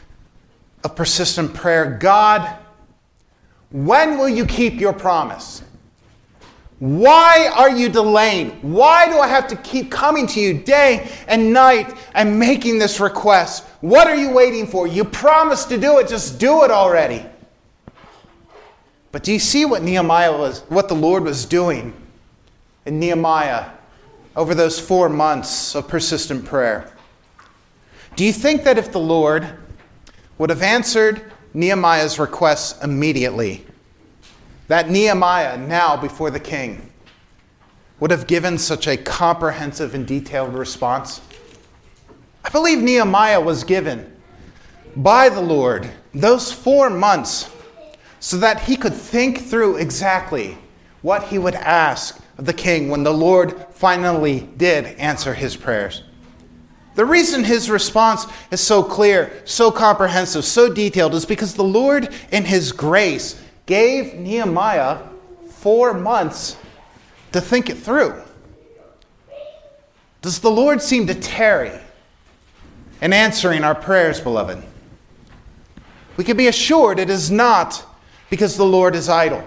of 0.84 0.96
persistent 0.96 1.54
prayer 1.54 2.00
God, 2.00 2.52
when 3.70 4.17
will 4.17 4.28
you 4.28 4.43
keep 4.43 4.80
your 4.80 4.91
promise? 4.91 5.62
Why 6.80 7.52
are 7.56 7.70
you 7.70 7.89
delaying? 7.89 8.50
Why 8.63 9.06
do 9.06 9.20
I 9.20 9.28
have 9.28 9.48
to 9.50 9.56
keep 9.58 9.91
coming 9.91 10.26
to 10.26 10.39
you 10.39 10.56
day 10.56 11.12
and 11.28 11.54
night 11.54 11.96
and 12.15 12.39
making 12.39 12.80
this 12.80 13.00
request? 13.00 13.65
What 13.82 14.08
are 14.08 14.15
you 14.15 14.32
waiting 14.32 14.65
for? 14.65 14.88
You 14.88 15.04
promised 15.04 15.70
to 15.70 15.78
do 15.78 16.00
it, 16.00 16.08
just 16.08 16.39
do 16.39 16.63
it 16.63 16.72
already. 16.72 17.24
But 19.12 19.22
do 19.22 19.32
you 19.32 19.39
see 19.39 19.65
what 19.65 19.84
Nehemiah 19.84 20.36
was, 20.36 20.62
what 20.70 20.89
the 20.89 20.96
Lord 20.96 21.24
was 21.24 21.46
doing 21.46 21.93
in 22.88 23.00
Nehemiah 23.00 23.77
over 24.38 24.54
those 24.54 24.80
four 24.80 25.10
months 25.10 25.76
of 25.76 25.88
persistent 25.88 26.45
prayer. 26.45 26.93
Do 28.15 28.23
you 28.23 28.32
think 28.32 28.63
that 28.63 28.78
if 28.78 28.91
the 28.91 29.00
Lord 29.00 29.47
would 30.38 30.52
have 30.52 30.62
answered 30.62 31.34
Nehemiah's 31.56 32.19
requests 32.19 32.82
immediately, 32.84 33.65
that 34.67 34.91
Nehemiah, 34.91 35.58
now 35.58 35.97
before 35.97 36.30
the 36.30 36.39
king, 36.39 36.91
would 38.00 38.12
have 38.12 38.28
given 38.28 38.60
such 38.60 38.88
a 38.88 38.95
comprehensive 38.95 39.95
and 39.95 40.06
detailed 40.06 40.54
response? 40.54 41.19
I 42.45 42.50
believe 42.50 42.78
Nehemiah 42.80 43.41
was 43.41 43.63
given 43.63 44.15
by 44.95 45.30
the 45.30 45.41
Lord 45.41 45.89
those 46.13 46.52
four 46.52 46.91
months 46.91 47.50
so 48.19 48.38
that 48.38 48.62
he 48.62 48.78
could 48.78 48.93
think 48.93 49.39
through 49.39 49.78
exactly 49.78 50.60
what 51.02 51.24
he 51.24 51.38
would 51.38 51.56
ask 51.56 52.20
of 52.38 52.46
the 52.46 52.54
king 52.54 52.90
when 52.90 53.04
the 53.04 53.14
Lord 53.14 53.66
finally 53.72 54.48
did 54.58 54.86
answer 54.98 55.34
his 55.34 55.56
prayers. 55.56 56.04
The 56.96 57.06
reason 57.06 57.44
his 57.44 57.70
response 57.70 58.26
is 58.50 58.60
so 58.60 58.82
clear, 58.82 59.32
so 59.46 59.72
comprehensive, 59.72 60.44
so 60.44 60.74
detailed 60.74 61.14
is 61.14 61.26
because 61.26 61.54
the 61.54 61.64
Lord, 61.64 62.10
in 62.32 62.44
his 62.44 62.72
grace, 62.72 63.40
gave 63.68 64.16
Nehemiah 64.16 65.00
four 65.50 65.94
months 65.94 66.58
to 67.34 67.42
think 67.42 67.70
it 67.70 67.78
through. 67.78 68.20
Does 70.22 70.40
the 70.40 70.50
Lord 70.50 70.82
seem 70.82 71.06
to 71.08 71.14
tarry 71.14 71.72
in 73.02 73.14
answering 73.14 73.64
our 73.64 73.76
prayers, 73.76 74.20
beloved? 74.20 74.64
We 76.18 76.24
can 76.24 76.36
be 76.36 76.48
assured 76.48 76.98
it 76.98 77.12
is 77.12 77.30
not 77.30 77.86
because 78.32 78.58
the 78.58 78.66
Lord 78.66 78.96
is 78.96 79.08
idle. 79.08 79.44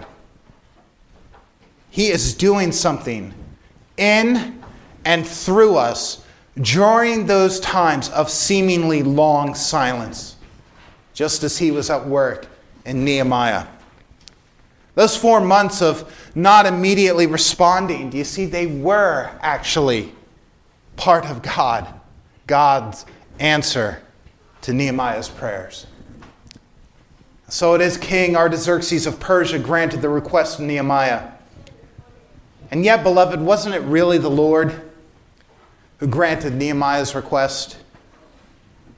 He 1.91 2.09
is 2.09 2.35
doing 2.35 2.73
something 2.73 3.35
in 3.97 4.63
and 5.05 5.27
through 5.27 5.77
us 5.77 6.25
during 6.61 7.27
those 7.27 7.61
times 7.61 8.09
of 8.11 8.31
seemingly 8.31 9.03
long 9.03 9.55
silence, 9.55 10.37
just 11.15 11.43
as 11.43 11.59
he 11.59 11.71
was 11.71 11.91
at 11.91 12.07
work 12.07 12.47
in 12.85 13.05
Nehemiah. 13.05 13.67
Those 14.95 15.17
four 15.17 15.41
months 15.41 15.83
of 15.83 16.13
not 16.35 16.67
immediately 16.67 17.27
responding, 17.27 18.11
do 18.11 18.19
you 18.19 18.25
see, 18.25 18.45
they 18.47 18.67
were 18.67 19.31
actually 19.41 20.13
part 20.97 21.25
of 21.27 21.43
God, 21.43 21.87
God's 22.47 23.07
answer 23.39 24.03
to 24.63 24.73
Nehemiah's 24.73 25.29
prayers. 25.29 25.87
So 27.49 27.75
it 27.75 27.81
is 27.81 27.97
King 27.97 28.37
Artaxerxes 28.37 29.07
of 29.07 29.19
Persia 29.19 29.59
granted 29.59 30.03
the 30.03 30.09
request 30.09 30.59
of 30.59 30.67
Nehemiah. 30.67 31.31
And 32.71 32.85
yet, 32.85 33.03
beloved, 33.03 33.41
wasn't 33.41 33.75
it 33.75 33.81
really 33.81 34.19
the 34.19 34.31
Lord 34.31 34.81
who 35.99 36.07
granted 36.07 36.55
Nehemiah's 36.55 37.15
request? 37.15 37.77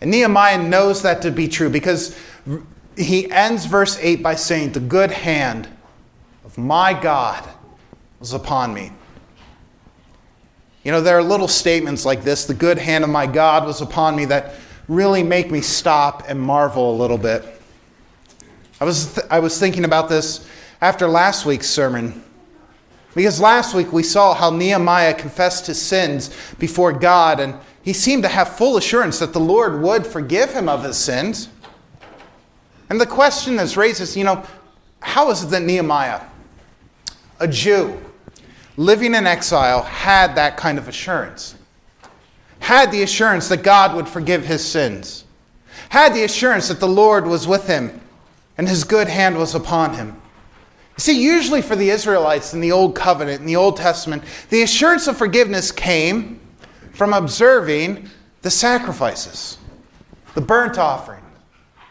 And 0.01 0.11
Nehemiah 0.11 0.63
knows 0.63 1.03
that 1.03 1.23
to 1.23 1.31
be 1.31 1.49
true 1.49 1.71
because 1.71 2.19
he 2.97 3.31
ends 3.31 3.67
verse 3.67 3.99
8 4.01 4.23
by 4.23 4.35
saying, 4.35 4.73
The 4.73 4.81
good 4.81 5.11
hand 5.11 5.69
of 6.45 6.59
my 6.59 6.93
God 6.93 7.49
was 8.21 8.33
upon 8.33 8.75
me. 8.75 8.93
You 10.85 10.91
know, 10.91 11.01
there 11.01 11.17
are 11.17 11.23
little 11.23 11.49
statements 11.49 12.05
like 12.05 12.25
this, 12.25 12.45
the 12.45 12.55
good 12.55 12.79
hand 12.79 13.05
of 13.05 13.11
my 13.11 13.27
God 13.27 13.65
was 13.65 13.81
upon 13.81 14.17
me, 14.17 14.25
that 14.27 14.55
really 14.89 15.23
make 15.23 15.51
me 15.51 15.61
stop 15.61 16.25
and 16.29 16.41
marvel 16.41 16.95
a 16.95 16.97
little 16.97 17.19
bit. 17.19 17.45
I 18.81 18.85
was, 18.85 19.15
th- 19.15 19.27
I 19.31 19.39
was 19.39 19.59
thinking 19.61 19.85
about 19.85 20.09
this 20.09 20.47
after 20.81 21.07
last 21.07 21.47
week's 21.47 21.69
sermon. 21.69 22.25
Because 23.15 23.41
last 23.41 23.75
week 23.75 23.93
we 23.93 24.03
saw 24.03 24.35
how 24.35 24.51
Nehemiah 24.51 25.15
confessed 25.15 25.67
his 25.67 25.81
sins 25.81 26.31
before 26.59 26.93
God, 26.93 27.41
and 27.41 27.55
he 27.83 27.93
seemed 27.93 28.23
to 28.23 28.29
have 28.29 28.57
full 28.57 28.77
assurance 28.77 29.19
that 29.19 29.33
the 29.33 29.41
Lord 29.41 29.83
would 29.83 30.07
forgive 30.07 30.53
him 30.53 30.69
of 30.69 30.85
his 30.85 30.97
sins. 30.97 31.49
And 32.89 33.01
the 33.01 33.07
question 33.07 33.57
that's 33.57 33.77
raised 33.77 34.01
is, 34.01 34.17
you 34.17 34.25
know, 34.25 34.45
how 35.01 35.31
is 35.31 35.43
it 35.43 35.49
that 35.49 35.63
Nehemiah, 35.63 36.21
a 37.41 37.49
Jew 37.49 38.01
living 38.77 39.15
in 39.15 39.27
exile, 39.27 39.83
had 39.83 40.35
that 40.37 40.57
kind 40.57 40.79
of 40.79 40.89
assurance? 40.89 41.57
Had 42.61 42.93
the 42.93 43.03
assurance 43.03 43.49
that 43.49 43.63
God 43.63 43.97
would 43.97 44.09
forgive 44.09 44.47
his 44.47 44.65
sins? 44.65 45.25
Had 45.89 46.15
the 46.15 46.23
assurance 46.23 46.69
that 46.69 46.81
the 46.81 46.89
Lord 46.89 47.27
was 47.27 47.47
with 47.47 47.67
him 47.67 48.01
and 48.57 48.69
his 48.69 48.85
good 48.85 49.09
hand 49.09 49.37
was 49.37 49.55
upon 49.55 49.95
him? 49.95 50.22
See, 50.97 51.23
usually 51.23 51.63
for 51.63 51.75
the 51.75 51.91
Israelites 51.91 52.55
in 52.55 52.61
the 52.61 52.73
Old 52.73 52.95
Covenant, 52.95 53.41
in 53.41 53.47
the 53.47 53.57
Old 53.57 53.77
Testament, 53.77 54.23
the 54.51 54.63
assurance 54.63 55.07
of 55.07 55.17
forgiveness 55.17 55.73
came 55.73 56.41
from 56.93 57.13
observing 57.13 58.09
the 58.43 58.51
sacrifices, 58.51 59.59
the 60.35 60.41
burnt 60.41 60.79
offering, 60.79 61.25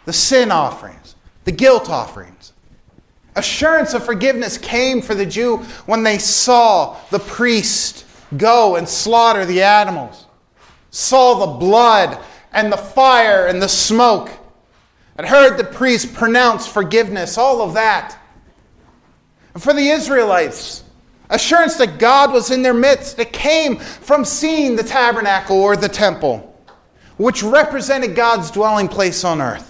the 0.06 0.14
sin 0.14 0.52
offerings, 0.52 1.16
the 1.46 1.52
guilt 1.52 1.90
offerings. 1.90 2.54
Assurance 3.36 3.94
of 3.94 4.06
forgiveness 4.06 4.58
came 4.58 5.02
for 5.02 5.16
the 5.16 5.26
Jew 5.26 5.58
when 5.86 6.04
they 6.04 6.18
saw 6.18 6.98
the 7.10 7.20
priest 7.20 8.06
go 8.38 8.76
and 8.76 8.88
slaughter 8.88 9.46
the 9.46 9.62
animals. 9.62 10.26
saw 10.92 11.46
the 11.46 11.58
blood 11.58 12.20
and 12.54 12.72
the 12.72 12.78
fire 12.78 13.48
and 13.48 13.62
the 13.62 13.70
smoke, 13.70 14.30
and 15.18 15.26
heard 15.26 15.58
the 15.58 15.64
priest 15.64 16.14
pronounce 16.14 16.68
forgiveness, 16.68 17.38
all 17.38 17.62
of 17.62 17.74
that. 17.74 18.18
For 19.58 19.74
the 19.74 19.90
Israelites, 19.90 20.84
assurance 21.30 21.76
that 21.76 22.00
God 22.00 22.32
was 22.32 22.52
in 22.52 22.62
their 22.62 22.74
midst, 22.74 23.20
it 23.20 23.34
came 23.34 23.78
from 23.78 24.24
seeing 24.24 24.76
the 24.76 24.84
tabernacle 24.84 25.58
or 25.58 25.76
the 25.76 25.90
temple, 25.90 26.56
which 27.18 27.44
represented 27.44 28.16
God's 28.16 28.50
dwelling 28.52 28.88
place 28.88 29.24
on 29.24 29.42
earth. 29.42 29.68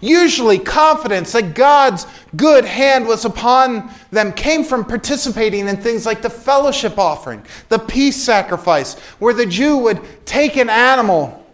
Usually, 0.00 0.58
confidence 0.58 1.32
that 1.32 1.54
God's 1.54 2.06
good 2.34 2.64
hand 2.64 3.06
was 3.06 3.26
upon 3.26 3.90
them 4.10 4.32
came 4.32 4.64
from 4.64 4.86
participating 4.86 5.68
in 5.68 5.76
things 5.76 6.06
like 6.06 6.22
the 6.22 6.30
fellowship 6.30 6.98
offering, 6.98 7.44
the 7.68 7.78
peace 7.78 8.16
sacrifice, 8.16 8.98
where 9.18 9.34
the 9.34 9.44
Jew 9.44 9.76
would 9.76 10.00
take 10.24 10.56
an 10.56 10.70
animal 10.70 11.44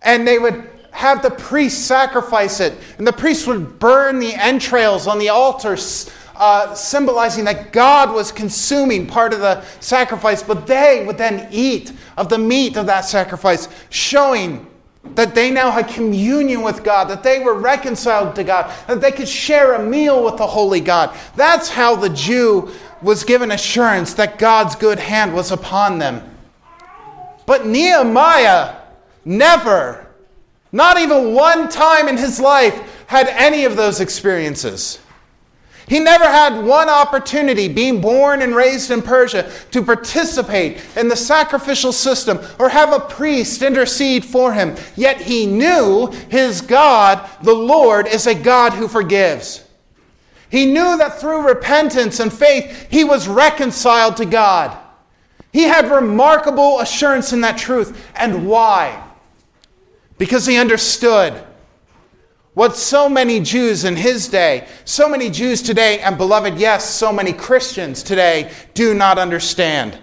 and 0.00 0.26
they 0.26 0.38
would 0.38 0.68
have 0.92 1.22
the 1.22 1.30
priest 1.30 1.86
sacrifice 1.86 2.60
it, 2.60 2.74
and 2.98 3.06
the 3.06 3.12
priest 3.12 3.46
would 3.46 3.78
burn 3.78 4.18
the 4.18 4.34
entrails 4.34 5.06
on 5.06 5.18
the 5.18 5.30
altar. 5.30 5.76
Uh, 6.34 6.74
symbolizing 6.74 7.44
that 7.44 7.72
God 7.72 8.12
was 8.12 8.32
consuming 8.32 9.06
part 9.06 9.32
of 9.32 9.40
the 9.40 9.62
sacrifice, 9.80 10.42
but 10.42 10.66
they 10.66 11.04
would 11.06 11.18
then 11.18 11.46
eat 11.52 11.92
of 12.16 12.28
the 12.28 12.38
meat 12.38 12.76
of 12.76 12.86
that 12.86 13.02
sacrifice, 13.02 13.68
showing 13.90 14.66
that 15.14 15.34
they 15.34 15.50
now 15.50 15.70
had 15.70 15.88
communion 15.88 16.62
with 16.62 16.82
God, 16.82 17.08
that 17.08 17.22
they 17.22 17.40
were 17.40 17.54
reconciled 17.54 18.34
to 18.36 18.44
God, 18.44 18.72
that 18.86 19.00
they 19.00 19.12
could 19.12 19.28
share 19.28 19.74
a 19.74 19.84
meal 19.84 20.24
with 20.24 20.36
the 20.36 20.46
Holy 20.46 20.80
God. 20.80 21.16
That's 21.36 21.68
how 21.68 21.96
the 21.96 22.08
Jew 22.08 22.70
was 23.02 23.24
given 23.24 23.50
assurance 23.50 24.14
that 24.14 24.38
God's 24.38 24.74
good 24.74 24.98
hand 24.98 25.34
was 25.34 25.50
upon 25.50 25.98
them. 25.98 26.22
But 27.46 27.66
Nehemiah 27.66 28.76
never, 29.24 30.06
not 30.70 30.98
even 30.98 31.34
one 31.34 31.68
time 31.68 32.08
in 32.08 32.16
his 32.16 32.40
life, 32.40 33.04
had 33.06 33.28
any 33.28 33.64
of 33.64 33.76
those 33.76 34.00
experiences. 34.00 34.98
He 35.92 36.00
never 36.00 36.24
had 36.24 36.64
one 36.64 36.88
opportunity, 36.88 37.68
being 37.68 38.00
born 38.00 38.40
and 38.40 38.56
raised 38.56 38.90
in 38.90 39.02
Persia, 39.02 39.52
to 39.72 39.82
participate 39.82 40.82
in 40.96 41.08
the 41.08 41.16
sacrificial 41.16 41.92
system 41.92 42.40
or 42.58 42.70
have 42.70 42.94
a 42.94 43.00
priest 43.00 43.60
intercede 43.60 44.24
for 44.24 44.54
him. 44.54 44.74
Yet 44.96 45.20
he 45.20 45.44
knew 45.44 46.06
his 46.30 46.62
God, 46.62 47.28
the 47.42 47.52
Lord, 47.52 48.06
is 48.06 48.26
a 48.26 48.34
God 48.34 48.72
who 48.72 48.88
forgives. 48.88 49.68
He 50.48 50.64
knew 50.64 50.96
that 50.96 51.20
through 51.20 51.46
repentance 51.46 52.20
and 52.20 52.32
faith, 52.32 52.86
he 52.90 53.04
was 53.04 53.28
reconciled 53.28 54.16
to 54.16 54.24
God. 54.24 54.74
He 55.52 55.64
had 55.64 55.90
remarkable 55.90 56.80
assurance 56.80 57.34
in 57.34 57.42
that 57.42 57.58
truth. 57.58 58.10
And 58.14 58.46
why? 58.46 59.06
Because 60.16 60.46
he 60.46 60.56
understood 60.56 61.44
what 62.54 62.76
so 62.76 63.08
many 63.08 63.40
Jews 63.40 63.84
in 63.84 63.96
his 63.96 64.28
day, 64.28 64.66
so 64.84 65.08
many 65.08 65.30
Jews 65.30 65.62
today, 65.62 66.00
and 66.00 66.18
beloved, 66.18 66.58
yes, 66.58 66.88
so 66.88 67.12
many 67.12 67.32
Christians 67.32 68.02
today 68.02 68.52
do 68.74 68.92
not 68.92 69.18
understand. 69.18 69.98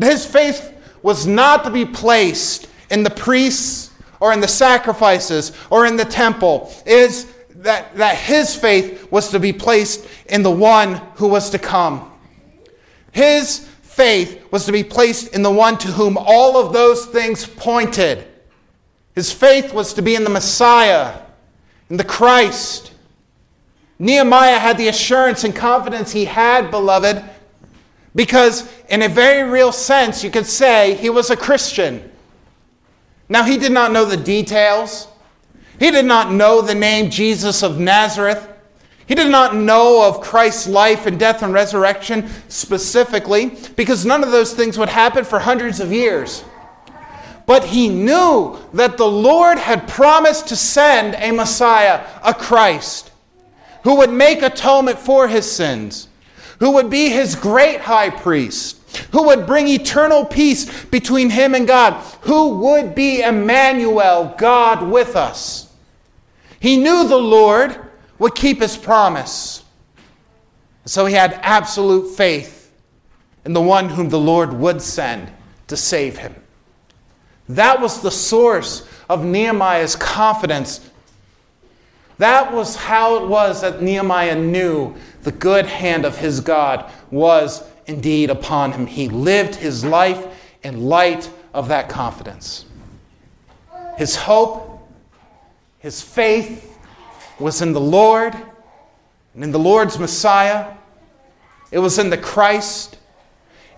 His 0.00 0.26
faith 0.26 0.74
was 1.02 1.26
not 1.26 1.64
to 1.64 1.70
be 1.70 1.84
placed 1.84 2.68
in 2.90 3.04
the 3.04 3.10
priests 3.10 3.92
or 4.18 4.32
in 4.32 4.40
the 4.40 4.48
sacrifices 4.48 5.52
or 5.70 5.86
in 5.86 5.96
the 5.96 6.04
temple. 6.04 6.72
Is 6.84 7.32
that, 7.56 7.94
that 7.96 8.16
his 8.16 8.56
faith 8.56 9.10
was 9.12 9.30
to 9.30 9.38
be 9.38 9.52
placed 9.52 10.06
in 10.26 10.42
the 10.42 10.50
one 10.50 10.96
who 11.14 11.28
was 11.28 11.50
to 11.50 11.58
come. 11.58 12.10
His 13.12 13.68
faith 13.82 14.50
was 14.50 14.64
to 14.66 14.72
be 14.72 14.82
placed 14.82 15.34
in 15.34 15.42
the 15.42 15.50
one 15.50 15.78
to 15.78 15.88
whom 15.88 16.16
all 16.18 16.56
of 16.56 16.72
those 16.72 17.06
things 17.06 17.46
pointed. 17.46 18.26
His 19.14 19.32
faith 19.32 19.72
was 19.72 19.94
to 19.94 20.02
be 20.02 20.14
in 20.14 20.24
the 20.24 20.30
Messiah, 20.30 21.20
in 21.88 21.96
the 21.96 22.04
Christ. 22.04 22.92
Nehemiah 23.98 24.58
had 24.58 24.78
the 24.78 24.88
assurance 24.88 25.44
and 25.44 25.54
confidence 25.54 26.12
he 26.12 26.24
had, 26.24 26.70
beloved, 26.70 27.22
because 28.14 28.70
in 28.88 29.02
a 29.02 29.08
very 29.08 29.48
real 29.48 29.72
sense, 29.72 30.24
you 30.24 30.30
could 30.30 30.46
say 30.46 30.94
he 30.94 31.10
was 31.10 31.30
a 31.30 31.36
Christian. 31.36 32.10
Now, 33.28 33.44
he 33.44 33.56
did 33.56 33.72
not 33.72 33.92
know 33.92 34.04
the 34.04 34.16
details. 34.16 35.06
He 35.78 35.90
did 35.90 36.04
not 36.04 36.32
know 36.32 36.60
the 36.60 36.74
name 36.74 37.10
Jesus 37.10 37.62
of 37.62 37.78
Nazareth. 37.78 38.48
He 39.06 39.14
did 39.14 39.30
not 39.30 39.54
know 39.54 40.06
of 40.06 40.20
Christ's 40.20 40.66
life 40.66 41.06
and 41.06 41.18
death 41.18 41.42
and 41.42 41.52
resurrection 41.52 42.28
specifically, 42.48 43.56
because 43.76 44.06
none 44.06 44.22
of 44.22 44.30
those 44.30 44.54
things 44.54 44.78
would 44.78 44.88
happen 44.88 45.24
for 45.24 45.38
hundreds 45.38 45.80
of 45.80 45.92
years. 45.92 46.44
But 47.50 47.64
he 47.64 47.88
knew 47.88 48.58
that 48.74 48.96
the 48.96 49.08
Lord 49.08 49.58
had 49.58 49.88
promised 49.88 50.46
to 50.46 50.54
send 50.54 51.16
a 51.16 51.32
Messiah, 51.32 52.06
a 52.22 52.32
Christ, 52.32 53.10
who 53.82 53.96
would 53.96 54.12
make 54.12 54.42
atonement 54.42 55.00
for 55.00 55.26
his 55.26 55.50
sins, 55.50 56.06
who 56.60 56.70
would 56.70 56.88
be 56.88 57.08
his 57.08 57.34
great 57.34 57.80
high 57.80 58.10
priest, 58.10 59.08
who 59.10 59.24
would 59.24 59.48
bring 59.48 59.66
eternal 59.66 60.24
peace 60.24 60.84
between 60.84 61.28
him 61.28 61.56
and 61.56 61.66
God, 61.66 61.94
who 62.20 62.50
would 62.58 62.94
be 62.94 63.20
Emmanuel, 63.20 64.32
God 64.38 64.88
with 64.88 65.16
us. 65.16 65.74
He 66.60 66.76
knew 66.76 67.08
the 67.08 67.16
Lord 67.16 67.76
would 68.20 68.36
keep 68.36 68.60
his 68.60 68.76
promise. 68.76 69.64
So 70.84 71.04
he 71.04 71.14
had 71.16 71.32
absolute 71.42 72.14
faith 72.14 72.72
in 73.44 73.54
the 73.54 73.60
one 73.60 73.88
whom 73.88 74.08
the 74.08 74.20
Lord 74.20 74.52
would 74.52 74.80
send 74.80 75.32
to 75.66 75.76
save 75.76 76.16
him. 76.16 76.36
That 77.48 77.80
was 77.80 78.00
the 78.00 78.10
source 78.10 78.86
of 79.08 79.24
Nehemiah's 79.24 79.96
confidence. 79.96 80.88
That 82.18 82.52
was 82.52 82.76
how 82.76 83.16
it 83.22 83.28
was 83.28 83.62
that 83.62 83.82
Nehemiah 83.82 84.36
knew 84.36 84.94
the 85.22 85.32
good 85.32 85.66
hand 85.66 86.04
of 86.04 86.18
his 86.18 86.40
God 86.40 86.90
was 87.10 87.64
indeed 87.86 88.30
upon 88.30 88.72
him. 88.72 88.86
He 88.86 89.08
lived 89.08 89.54
his 89.54 89.84
life 89.84 90.26
in 90.62 90.84
light 90.84 91.30
of 91.54 91.68
that 91.68 91.88
confidence. 91.88 92.66
His 93.96 94.16
hope, 94.16 94.86
his 95.78 96.02
faith 96.02 96.78
was 97.38 97.62
in 97.62 97.72
the 97.72 97.80
Lord 97.80 98.34
and 99.34 99.42
in 99.42 99.50
the 99.50 99.58
Lord's 99.58 99.98
Messiah. 99.98 100.74
It 101.72 101.78
was 101.78 101.98
in 101.98 102.10
the 102.10 102.18
Christ 102.18 102.98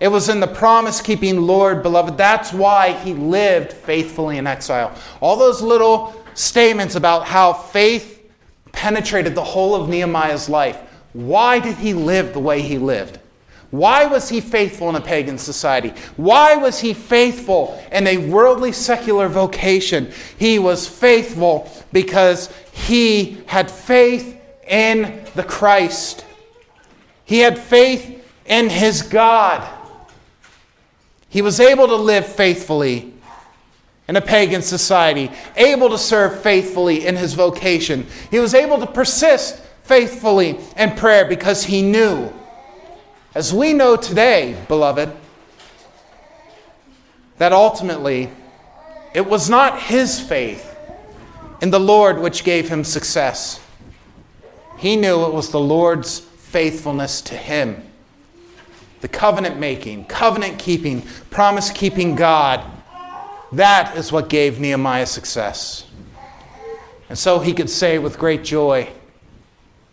it 0.03 0.11
was 0.11 0.27
in 0.27 0.41
the 0.41 0.47
promise 0.47 0.99
keeping 0.99 1.39
Lord, 1.39 1.81
beloved. 1.81 2.17
That's 2.17 2.51
why 2.51 2.91
he 2.91 3.13
lived 3.13 3.71
faithfully 3.71 4.37
in 4.37 4.45
exile. 4.45 4.93
All 5.21 5.37
those 5.37 5.61
little 5.61 6.13
statements 6.33 6.95
about 6.95 7.25
how 7.25 7.53
faith 7.53 8.29
penetrated 8.73 9.33
the 9.33 9.45
whole 9.45 9.73
of 9.73 9.87
Nehemiah's 9.87 10.49
life. 10.49 10.77
Why 11.13 11.57
did 11.57 11.77
he 11.77 11.93
live 11.93 12.33
the 12.33 12.41
way 12.41 12.61
he 12.61 12.77
lived? 12.77 13.17
Why 13.71 14.05
was 14.05 14.27
he 14.27 14.41
faithful 14.41 14.89
in 14.89 14.95
a 14.97 15.01
pagan 15.01 15.37
society? 15.37 15.93
Why 16.17 16.57
was 16.57 16.81
he 16.81 16.93
faithful 16.93 17.81
in 17.89 18.05
a 18.05 18.17
worldly 18.17 18.73
secular 18.73 19.29
vocation? 19.29 20.11
He 20.37 20.59
was 20.59 20.85
faithful 20.85 21.71
because 21.93 22.53
he 22.73 23.41
had 23.45 23.71
faith 23.71 24.37
in 24.67 25.23
the 25.35 25.45
Christ. 25.45 26.25
He 27.23 27.39
had 27.39 27.57
faith 27.57 28.21
in 28.45 28.67
his 28.67 29.01
God. 29.01 29.72
He 31.33 31.41
was 31.41 31.59
able 31.59 31.87
to 31.87 31.95
live 31.95 32.27
faithfully 32.27 33.11
in 34.07 34.15
a 34.15 34.21
pagan 34.21 34.61
society, 34.61 35.31
able 35.55 35.89
to 35.89 35.97
serve 35.97 36.43
faithfully 36.43 37.07
in 37.07 37.15
his 37.15 37.33
vocation. 37.33 38.05
He 38.29 38.37
was 38.37 38.53
able 38.53 38.77
to 38.77 38.85
persist 38.85 39.59
faithfully 39.81 40.59
in 40.77 40.91
prayer 40.91 41.25
because 41.25 41.63
he 41.63 41.81
knew, 41.81 42.31
as 43.33 43.51
we 43.51 43.73
know 43.73 43.95
today, 43.95 44.63
beloved, 44.67 45.11
that 47.39 47.51
ultimately 47.51 48.29
it 49.15 49.25
was 49.25 49.49
not 49.49 49.81
his 49.81 50.19
faith 50.19 50.77
in 51.63 51.71
the 51.71 51.79
Lord 51.79 52.19
which 52.19 52.43
gave 52.43 52.69
him 52.69 52.83
success. 52.83 53.59
He 54.77 54.95
knew 54.95 55.25
it 55.25 55.33
was 55.33 55.49
the 55.49 55.59
Lord's 55.59 56.19
faithfulness 56.19 57.21
to 57.21 57.35
him 57.35 57.89
the 59.03 59.09
covenant 59.09 59.59
making, 59.59 60.05
covenant 60.05 60.57
keeping, 60.57 61.01
promise 61.29 61.69
keeping 61.69 62.15
God. 62.15 62.63
That 63.51 63.97
is 63.97 64.13
what 64.13 64.29
gave 64.29 64.61
Nehemiah 64.61 65.05
success. 65.05 65.85
And 67.09 67.17
so 67.17 67.39
he 67.39 67.51
could 67.51 67.69
say 67.69 67.99
with 67.99 68.17
great 68.17 68.45
joy, 68.45 68.89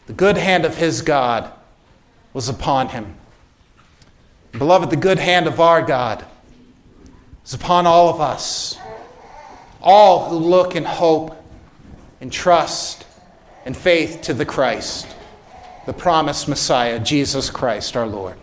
the 0.07 0.13
good 0.13 0.37
hand 0.37 0.65
of 0.65 0.77
his 0.77 1.03
God 1.03 1.53
was 2.35 2.49
upon 2.49 2.91
him. 2.91 3.17
Beloved, 4.53 4.91
the 4.91 4.97
good 4.97 5.19
hand 5.19 5.49
of 5.49 5.59
our 5.59 5.83
God 5.83 6.25
is 7.45 7.53
upon 7.53 7.89
all 7.89 8.11
of 8.11 8.21
us, 8.21 8.79
all 9.83 10.29
who 10.29 10.37
look 10.37 10.77
and 10.77 10.87
hope 10.87 11.37
and 12.21 12.33
trust 12.33 13.05
and 13.65 13.77
faith 13.77 14.21
to 14.23 14.35
the 14.35 14.47
Christ, 14.47 15.09
the 15.87 15.93
promised 15.93 16.47
Messiah, 16.47 17.01
Jesus 17.01 17.51
Christ 17.51 17.97
our 17.97 18.07
Lord. 18.07 18.37